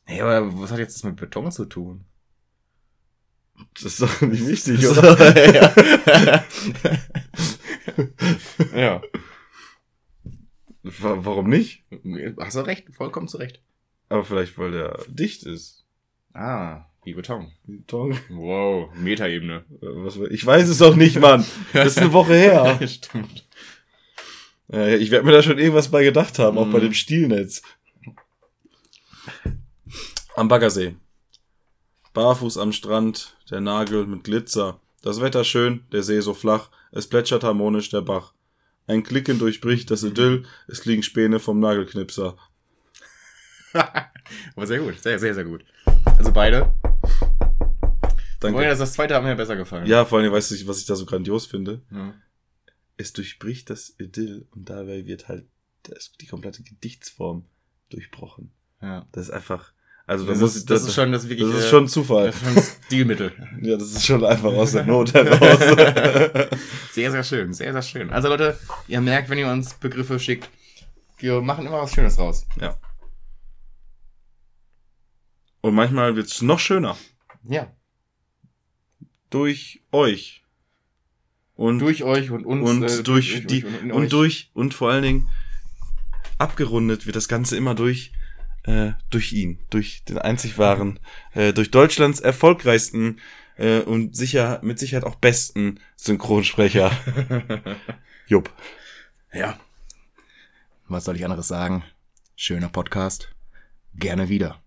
[0.05, 2.05] Hey, aber was hat jetzt das mit Beton zu tun?
[3.75, 5.55] Das ist doch nicht wichtig, oder?
[5.55, 6.45] ja.
[8.75, 9.03] ja.
[10.83, 11.85] Wa- Warum nicht?
[12.41, 13.61] Hast du recht, vollkommen zu Recht.
[14.09, 15.85] Aber vielleicht, weil der dicht ist.
[16.33, 17.53] Ah, Wie Beton.
[17.87, 18.19] Tong.
[18.31, 19.65] Wow, Metaebene.
[19.83, 21.45] Äh, ich weiß es doch nicht, Mann.
[21.73, 22.79] Das ist eine Woche her.
[22.89, 23.47] Stimmt.
[24.71, 26.83] Ich werde mir da schon irgendwas bei gedacht haben, auch bei Mhm.
[26.83, 27.63] dem Stielnetz.
[30.37, 30.95] Am Baggersee.
[32.15, 34.81] Barfuß am Strand, der Nagel mit Glitzer.
[35.03, 38.35] Das Wetter schön, der See so flach, es plätschert harmonisch der Bach.
[38.87, 42.37] Ein Klicken durchbricht das Idyll, es liegen Späne vom Nagelknipser.
[44.57, 45.65] Aber sehr gut, sehr, sehr, sehr gut.
[46.17, 46.73] Also beide.
[48.41, 48.59] Danke.
[48.59, 49.87] Oh ja, das, das zweite hat mir besser gefallen.
[49.87, 51.83] Ja, vor allem, weißt du, was ich da so grandios finde?
[51.91, 52.15] Ja.
[52.97, 55.47] Es durchbricht das Idyll und dabei wird halt
[56.21, 57.45] die komplette Gedichtsform
[57.91, 58.53] durchbrochen.
[58.83, 59.07] ja.
[59.13, 59.73] Das ist einfach,
[60.09, 61.87] also da Das, muss ist, ich, das ist schon, das wirklich, das ist äh, schon
[61.89, 62.27] Zufall.
[62.33, 63.33] das ist schon Stilmittel.
[63.63, 66.49] Ja, das ist schon einfach aus der Not heraus.
[66.93, 68.11] Sehr, sehr schön, sehr, sehr schön.
[68.11, 70.51] Also Leute, ihr merkt, wenn ihr uns Begriffe schickt,
[71.19, 72.45] wir machen immer was Schönes raus.
[72.61, 72.77] ja.
[75.61, 76.97] Und manchmal wird's noch schöner.
[77.45, 77.71] Ja.
[79.31, 80.45] Durch euch.
[81.55, 82.71] Und, Durch euch und uns.
[82.71, 85.29] und äh, durch euch die, und, und durch, und vor allen Dingen
[86.39, 88.13] abgerundet wird das Ganze immer durch,
[88.69, 89.59] äh, durch ihn.
[89.71, 91.01] Durch den einzig wahren,
[91.35, 93.19] äh, durch Deutschlands erfolgreichsten,
[93.57, 96.91] äh, und sicher, mit Sicherheit auch besten Synchronsprecher.
[98.27, 98.51] Jupp.
[99.33, 99.59] Ja.
[100.87, 101.85] Was soll ich anderes sagen?
[102.37, 103.31] Schöner Podcast.
[103.95, 104.63] Gerne wieder.